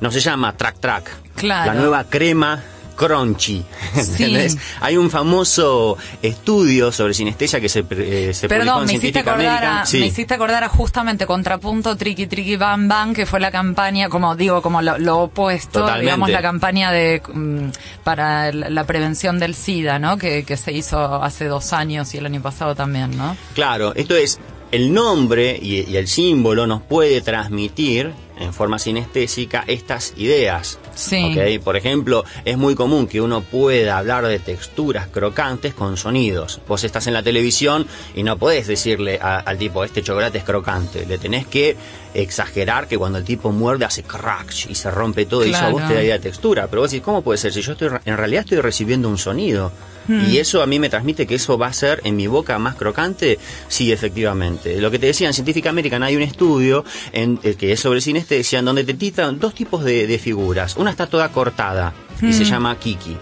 No 0.01 0.11
se 0.11 0.21
llama 0.21 0.57
track 0.57 0.79
track. 0.81 1.11
Claro. 1.37 1.73
La 1.73 1.81
nueva 1.81 2.05
crema 2.05 2.63
crunchy. 2.97 3.65
Sí. 4.03 4.37
Hay 4.81 4.97
un 4.97 5.11
famoso 5.11 5.97
estudio 6.21 6.93
sobre 6.93 7.15
sinestesia 7.15 7.61
que 7.61 7.69
se, 7.69 7.81
eh, 7.91 8.33
se 8.35 8.49
publicó 8.49 8.65
Perdón, 8.65 8.81
en 8.83 8.87
me 8.87 8.93
hiciste, 8.95 9.19
acordar 9.21 9.65
a, 9.65 9.87
Sí. 9.87 9.99
me 9.99 10.07
hiciste 10.07 10.35
acordar 10.35 10.63
a 10.65 10.69
justamente 10.69 11.27
Contrapunto 11.27 11.97
Triqui 11.97 12.27
Triqui 12.27 12.57
Bam 12.57 12.89
Bam, 12.89 13.15
que 13.15 13.27
fue 13.27 13.41
la 13.41 13.51
campaña, 13.51 14.09
como 14.09 14.37
digo, 14.37 14.61
como 14.63 14.83
lo, 14.83 14.99
lo 14.99 15.19
opuesto, 15.21 15.81
Totalmente. 15.81 16.05
digamos, 16.05 16.31
la 16.31 16.43
campaña 16.43 16.93
de 16.93 17.23
mm, 17.33 17.69
para 18.05 18.53
la 18.53 18.85
prevención 18.85 19.39
del 19.39 19.55
SIDA, 19.55 19.99
¿no? 19.99 20.17
Que, 20.19 20.45
que 20.45 20.57
se 20.57 20.73
hizo 20.73 21.23
hace 21.23 21.47
dos 21.47 21.73
años 21.73 22.13
y 22.15 22.19
el 22.19 22.27
año 22.27 22.43
pasado 22.43 22.75
también, 22.75 23.17
¿no? 23.17 23.37
Claro, 23.55 23.95
esto 23.95 24.15
es, 24.17 24.39
el 24.73 24.93
nombre 24.93 25.59
y, 25.63 25.95
el 25.97 26.09
símbolo 26.09 26.67
nos 26.67 26.83
puede 26.83 27.21
transmitir 27.21 28.11
en 28.41 28.53
forma 28.53 28.79
sinestésica 28.79 29.65
estas 29.69 30.15
ideas. 30.17 30.81
Sí. 30.95 31.35
Por 31.65 31.77
ejemplo, 31.77 32.25
es 32.45 32.57
muy 32.59 32.75
común 32.75 33.07
que 33.07 33.21
uno 33.21 33.43
pueda 33.43 33.99
hablar 33.99 34.27
de 34.27 34.39
texturas 34.39 35.07
crocantes 35.09 35.75
con 35.75 35.97
sonidos. 35.97 36.61
Vos 36.69 36.85
estás 36.85 37.07
en 37.07 37.15
la 37.15 37.23
televisión 37.23 37.87
y 38.15 38.23
no 38.23 38.37
podés 38.39 38.67
decirle 38.67 39.19
a- 39.21 39.39
al 39.39 39.59
tipo, 39.59 39.85
este 39.85 40.03
chocolate 40.03 40.39
es 40.39 40.45
crocante. 40.45 41.07
Le 41.07 41.19
tenés 41.19 41.47
que 41.47 41.77
exagerar 42.15 42.89
que 42.89 42.99
cuando 42.99 43.19
el 43.19 43.25
tipo 43.25 43.53
muerde 43.53 43.85
hace 43.87 44.03
crack 44.03 44.53
y 44.69 44.75
se 44.75 44.91
rompe 44.91 45.25
todo 45.27 45.47
y 45.47 45.51
eso 45.51 45.65
a 45.65 45.69
vos 45.71 45.83
te 45.89 45.95
da 45.95 46.03
idea 46.03 46.15
de 46.15 46.21
textura. 46.21 46.67
Pero 46.69 46.83
vos 46.83 46.91
decís, 46.91 47.03
¿cómo 47.05 47.23
puede 47.23 47.39
ser? 47.39 47.53
Si 47.53 47.63
yo 47.63 47.73
estoy, 47.73 47.89
en 48.05 48.17
realidad 48.17 48.43
estoy 48.45 48.61
recibiendo 48.61 49.09
un 49.09 49.19
sonido. 49.19 49.73
Hmm. 50.09 50.29
Y 50.31 50.39
eso 50.39 50.63
a 50.63 50.67
mí 50.67 50.79
me 50.81 50.89
transmite 50.91 51.27
que 51.29 51.37
eso 51.37 51.57
va 51.57 51.69
a 51.69 51.73
ser 51.73 52.01
en 52.05 52.17
mi 52.17 52.27
boca 52.27 52.59
más 52.59 52.75
crocante. 52.75 53.39
Sí, 53.69 53.93
efectivamente. 53.93 54.81
Lo 54.81 54.91
que 54.91 54.99
te 54.99 55.07
decía 55.07 55.29
en 55.29 55.33
Científica 55.35 55.71
American 55.71 56.03
hay 56.03 56.17
un 56.17 56.23
estudio 56.23 56.85
en, 57.13 57.39
eh, 57.45 57.55
que 57.55 57.73
es 57.73 57.81
sobre 57.81 58.01
sinestesia 58.01 58.59
en 58.59 58.65
donde 58.65 58.85
te 58.85 58.95
titran 58.95 59.39
dos 59.39 59.55
tipos 59.55 59.85
de, 59.85 60.07
de 60.07 60.19
figuras. 60.19 60.77
Una 60.83 60.91
está 60.91 61.07
toda 61.07 61.29
cortada 61.31 61.93
y 62.21 62.33
se 62.33 62.45
llama 62.45 62.77
Kiki. 62.77 63.17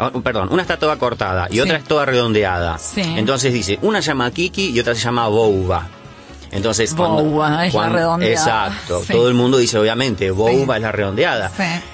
Ah, 0.00 0.10
perdón, 0.22 0.48
una 0.50 0.62
está 0.62 0.76
toda 0.76 0.96
cortada 0.96 1.46
y 1.48 1.54
Sí. 1.54 1.60
otra 1.60 1.76
es 1.78 1.84
toda 1.84 2.04
redondeada. 2.04 2.76
Sí. 2.78 3.00
Entonces 3.02 3.52
dice, 3.52 3.78
una 3.82 4.02
se 4.02 4.08
llama 4.08 4.28
Kiki 4.32 4.70
y 4.70 4.80
otra 4.80 4.94
se 4.96 5.00
llama 5.00 5.28
Bouva. 5.28 5.86
Entonces, 6.50 6.92
cuando- 6.94 7.22
Bouva, 7.22 7.66
es 7.66 7.72
la 7.72 7.78
cuando- 7.80 7.96
redondeada. 7.98 8.32
Exacto, 8.34 9.02
Sí. 9.06 9.12
todo 9.12 9.28
el 9.28 9.34
mundo 9.34 9.58
dice 9.58 9.78
obviamente, 9.78 10.30
Bouva 10.32 10.76
es 10.76 10.82
la 10.82 10.90
redondeada. 10.92 11.50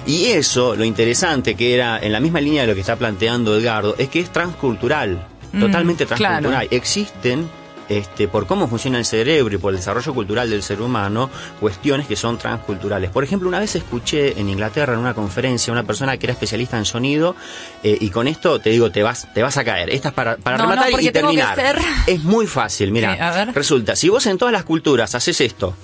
Y 0.07 0.25
eso, 0.25 0.75
lo 0.75 0.83
interesante 0.83 1.55
que 1.55 1.75
era 1.75 1.99
en 1.99 2.11
la 2.11 2.19
misma 2.19 2.41
línea 2.41 2.61
de 2.63 2.67
lo 2.69 2.73
que 2.73 2.81
está 2.81 2.95
planteando 2.95 3.55
Edgardo, 3.57 3.95
es 3.99 4.09
que 4.09 4.19
es 4.19 4.31
transcultural, 4.31 5.27
Mm, 5.53 5.59
totalmente 5.59 6.05
claro. 6.07 6.17
transcultural. 6.19 6.67
Existen, 6.71 7.49
este, 7.97 8.27
por 8.27 8.47
cómo 8.47 8.67
funciona 8.67 8.97
el 8.97 9.05
cerebro 9.05 9.55
y 9.55 9.57
por 9.57 9.71
el 9.73 9.77
desarrollo 9.79 10.13
cultural 10.13 10.49
del 10.49 10.63
ser 10.63 10.81
humano, 10.81 11.29
cuestiones 11.59 12.07
que 12.07 12.15
son 12.15 12.37
transculturales. 12.37 13.09
Por 13.09 13.23
ejemplo, 13.23 13.47
una 13.49 13.59
vez 13.59 13.75
escuché 13.75 14.39
en 14.39 14.49
Inglaterra 14.49 14.93
en 14.93 14.99
una 14.99 15.13
conferencia 15.13 15.71
una 15.73 15.83
persona 15.83 16.17
que 16.17 16.25
era 16.27 16.33
especialista 16.33 16.77
en 16.77 16.85
sonido 16.85 17.35
eh, 17.83 17.97
y 17.99 18.09
con 18.09 18.27
esto 18.27 18.59
te 18.59 18.69
digo, 18.69 18.91
te 18.91 19.03
vas, 19.03 19.27
te 19.33 19.41
vas 19.43 19.57
a 19.57 19.63
caer. 19.63 19.89
Esta 19.89 20.09
es 20.09 20.13
para, 20.13 20.37
para 20.37 20.57
No, 20.57 20.63
rematar 20.69 21.01
y 21.01 21.11
terminar. 21.11 21.55
ser- 21.55 21.79
Es 22.07 22.23
muy 22.23 22.47
fácil, 22.47 22.91
mira. 22.91 23.45
Sí. 23.45 23.51
Resulta, 23.53 23.95
si 23.95 24.09
vos 24.09 24.25
en 24.25 24.37
todas 24.37 24.51
las 24.53 24.63
culturas 24.63 25.13
haces 25.15 25.41
esto, 25.41 25.75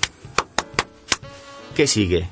¿qué 1.75 1.87
sigue? 1.87 2.27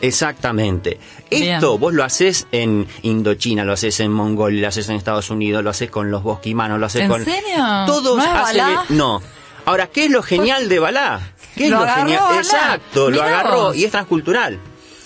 Exactamente. 0.00 0.98
Esto 1.30 1.78
vos 1.78 1.92
lo 1.92 2.04
haces 2.04 2.46
en 2.52 2.86
Indochina, 3.02 3.64
lo 3.64 3.72
haces 3.72 4.00
en 4.00 4.10
Mongolia, 4.12 4.62
lo 4.62 4.68
haces 4.68 4.88
en 4.88 4.96
Estados 4.96 5.30
Unidos, 5.30 5.62
lo 5.64 5.70
haces 5.70 5.90
con 5.90 6.10
los 6.10 6.22
bosquimanos, 6.22 6.78
lo 6.80 6.86
haces 6.86 7.02
¿En 7.02 7.08
con... 7.08 7.24
serio? 7.24 7.64
Todos 7.86 8.16
¿No 8.16 8.22
hacen... 8.22 8.58
Balá? 8.58 8.84
No. 8.90 9.20
Ahora, 9.64 9.86
¿qué 9.88 10.06
es 10.06 10.10
lo 10.10 10.22
genial 10.22 10.68
de 10.68 10.78
Balá? 10.78 11.20
¿Qué 11.54 11.64
es 11.64 11.70
Lo 11.70 11.78
lo, 11.78 11.82
agarró 11.82 12.00
genial? 12.02 12.22
Balá. 12.22 12.38
Exacto, 12.40 13.10
lo 13.10 13.22
agarró 13.22 13.62
vos. 13.64 13.76
y 13.76 13.84
es 13.84 13.90
transcultural. 13.90 14.58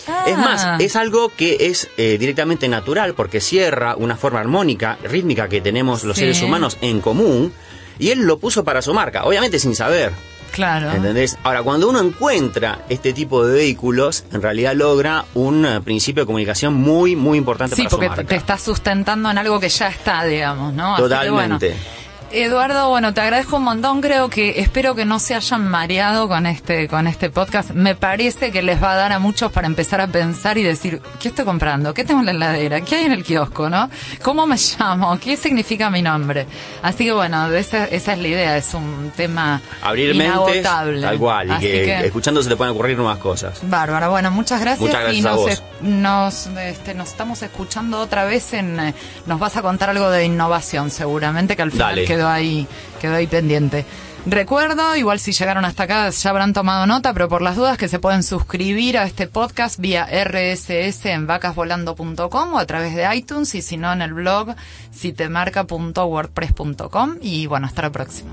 Ah. 0.09 0.25
Es 0.27 0.37
más, 0.37 0.81
es 0.81 0.97
algo 0.97 1.29
que 1.37 1.57
es 1.69 1.89
eh, 1.97 2.17
directamente 2.19 2.69
natural 2.69 3.15
porque 3.15 3.41
cierra 3.41 3.95
una 3.97 4.17
forma 4.17 4.41
armónica, 4.41 4.99
rítmica 5.05 5.49
que 5.49 5.61
tenemos 5.61 6.05
los 6.05 6.17
Sí. 6.17 6.23
seres 6.23 6.43
humanos 6.43 6.77
en 6.81 7.01
común 7.01 7.53
y 7.99 8.11
él 8.11 8.21
lo 8.21 8.39
puso 8.39 8.65
para 8.65 8.83
su 8.83 8.93
marca, 8.95 9.25
obviamente 9.25 9.59
sin 9.59 9.75
saber. 9.77 10.13
Claro. 10.53 10.91
¿Entendés? 10.93 11.37
Ahora, 11.43 11.63
cuando 11.63 11.89
uno 11.89 12.01
encuentra 12.01 12.81
este 12.89 13.13
tipo 13.13 13.45
de 13.47 13.55
vehículos, 13.55 14.25
en 14.33 14.43
realidad 14.43 14.75
logra 14.75 15.25
un 15.35 15.65
eh, 15.67 15.81
principio 15.81 16.23
de 16.23 16.27
comunicación 16.27 16.75
muy, 16.75 17.17
muy 17.17 17.39
importante 17.39 17.75
Sí, 17.75 17.83
para 17.83 17.91
su 17.91 17.97
porque 17.97 18.09
marca. 18.09 18.25
te 18.25 18.37
estás 18.37 18.61
sustentando 18.63 19.31
en 19.31 19.39
algo 19.39 19.59
que 19.59 19.69
ya 19.69 19.89
está, 19.89 20.25
digamos, 20.25 20.73
¿no? 20.75 20.95
Así 20.95 21.03
que, 21.03 21.09
Totalmente. 21.09 21.69
bueno. 21.69 22.02
Eduardo, 22.33 22.89
bueno, 22.89 23.13
te 23.13 23.21
agradezco 23.21 23.57
un 23.57 23.65
montón. 23.65 24.01
Creo 24.01 24.31
que 24.31 24.61
espero 24.61 24.95
que 24.95 25.05
no 25.05 25.19
se 25.19 25.35
hayan 25.35 25.69
mareado 25.69 26.29
con 26.29 26.47
este 26.47 26.89
con 26.89 27.07
este 27.07 27.29
podcast. 27.31 27.71
Me 27.73 27.95
parece 27.95 28.51
que 28.51 28.63
les 28.63 28.83
va 28.83 28.93
a 28.93 28.97
dar 28.97 29.13
a 29.13 29.19
muchos 29.19 29.53
para 29.53 29.67
empezar 29.67 30.01
a 30.01 30.07
pensar 30.07 30.57
y 30.57 30.63
decir, 30.63 31.01
¿qué 31.21 31.29
estoy 31.29 31.45
comprando? 31.45 31.93
¿Qué 31.93 32.05
tengo 32.05 32.21
en 32.21 32.27
la 32.27 32.33
heladera? 32.33 32.81
¿Qué 32.81 32.97
hay 32.97 33.05
en 33.05 33.13
el 33.13 33.23
kiosco, 33.23 33.69
no? 33.69 33.91
¿Cómo 34.23 34.47
me 34.47 34.57
llamo? 34.79 35.19
¿Qué 35.19 35.37
significa 35.37 35.91
mi 35.91 36.01
nombre? 36.01 36.47
Así 36.83 37.05
que 37.05 37.13
bueno, 37.13 37.47
esa, 37.53 37.85
esa 37.87 38.13
es 38.15 38.19
la 38.19 38.29
idea, 38.29 38.57
es 38.57 38.73
un 38.73 39.13
tema 39.15 39.61
Abrir 39.83 40.15
mentes, 40.15 40.63
tal 40.63 41.19
cual, 41.19 41.51
y 41.53 41.59
que, 41.61 41.71
que- 41.85 42.07
escuchando 42.07 42.43
se 42.43 42.49
le 42.49 42.57
pueden 42.57 42.73
ocurrir 42.73 42.97
nuevas 42.97 43.19
cosas. 43.19 43.59
Bárbara, 43.63 44.09
bueno, 44.09 44.31
muchas 44.31 44.61
gracias. 44.61 44.81
Muchas 44.81 45.03
gracias 45.03 45.23
y 45.25 45.27
a 45.27 45.31
nos, 45.31 45.37
vos. 45.41 45.63
Nos, 45.83 46.47
este, 46.47 46.95
nos 46.95 47.11
estamos 47.11 47.43
escuchando 47.43 48.01
otra 48.01 48.25
vez 48.25 48.55
en... 48.55 48.81
eh, 48.81 48.95
nos 49.27 49.39
vas 49.39 49.57
a 49.57 49.63
contar 49.63 49.91
algo 49.91 50.11
de 50.11 50.25
innovación, 50.25 50.91
seguramente, 50.91 51.57
que 51.57 51.63
al 51.63 51.73
final 51.73 51.97
Dale. 51.97 52.05
quedó 52.07 52.29
ahí, 52.29 52.67
quedó 53.01 53.17
ahí 53.17 53.27
pendiente. 53.27 53.85
Recuerdo, 54.25 54.95
igual 54.95 55.19
si 55.19 55.33
llegaron 55.33 55.65
hasta 55.65 55.83
acá 55.83 56.09
ya 56.11 56.31
habrán 56.31 56.53
tomado 56.53 56.87
nota, 56.87 57.13
pero 57.13 57.29
por 57.29 57.43
las 57.43 57.57
dudas 57.57 57.77
que 57.77 57.89
se 57.89 57.99
pueden 57.99 58.23
suscribir 58.23 58.97
a 58.97 59.03
este 59.03 59.27
podcast 59.27 59.81
vía 59.81 60.07
RSS 60.07 61.07
en 61.07 61.27
vacasvolando.com 61.27 62.55
o 62.55 62.59
a 62.59 62.65
través 62.67 62.95
de 62.95 63.13
iTunes 63.17 63.53
y 63.57 63.63
si 63.63 63.77
no 63.77 63.93
en 63.93 64.01
el 64.01 64.15
blog 64.15 64.55
sitemarca.wordpress.com 64.93 67.17
y 67.21 67.47
bueno, 67.47 67.67
hasta 67.67 67.83
la 67.83 67.91
próxima. 67.91 68.31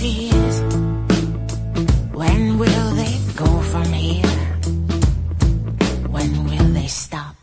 Changes. 0.00 0.60
When 2.12 2.58
will 2.58 2.90
they 2.94 3.18
go 3.36 3.50
from 3.72 3.88
here? 3.92 4.36
When 6.08 6.44
will 6.44 6.70
they 6.72 6.86
stop? 6.86 7.36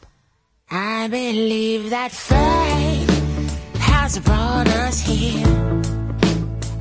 I 0.70 1.08
believe 1.08 1.90
that 1.92 2.12
fate 2.12 3.08
has 3.80 4.20
brought 4.20 4.68
us 4.68 5.00
here, 5.02 5.48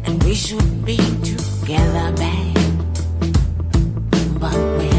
and 0.05 0.23
we 0.25 0.35
should 0.35 0.85
be 0.85 0.99
together, 1.23 2.13
babe. 2.23 2.57
But 4.41 4.57
we're 4.79 4.96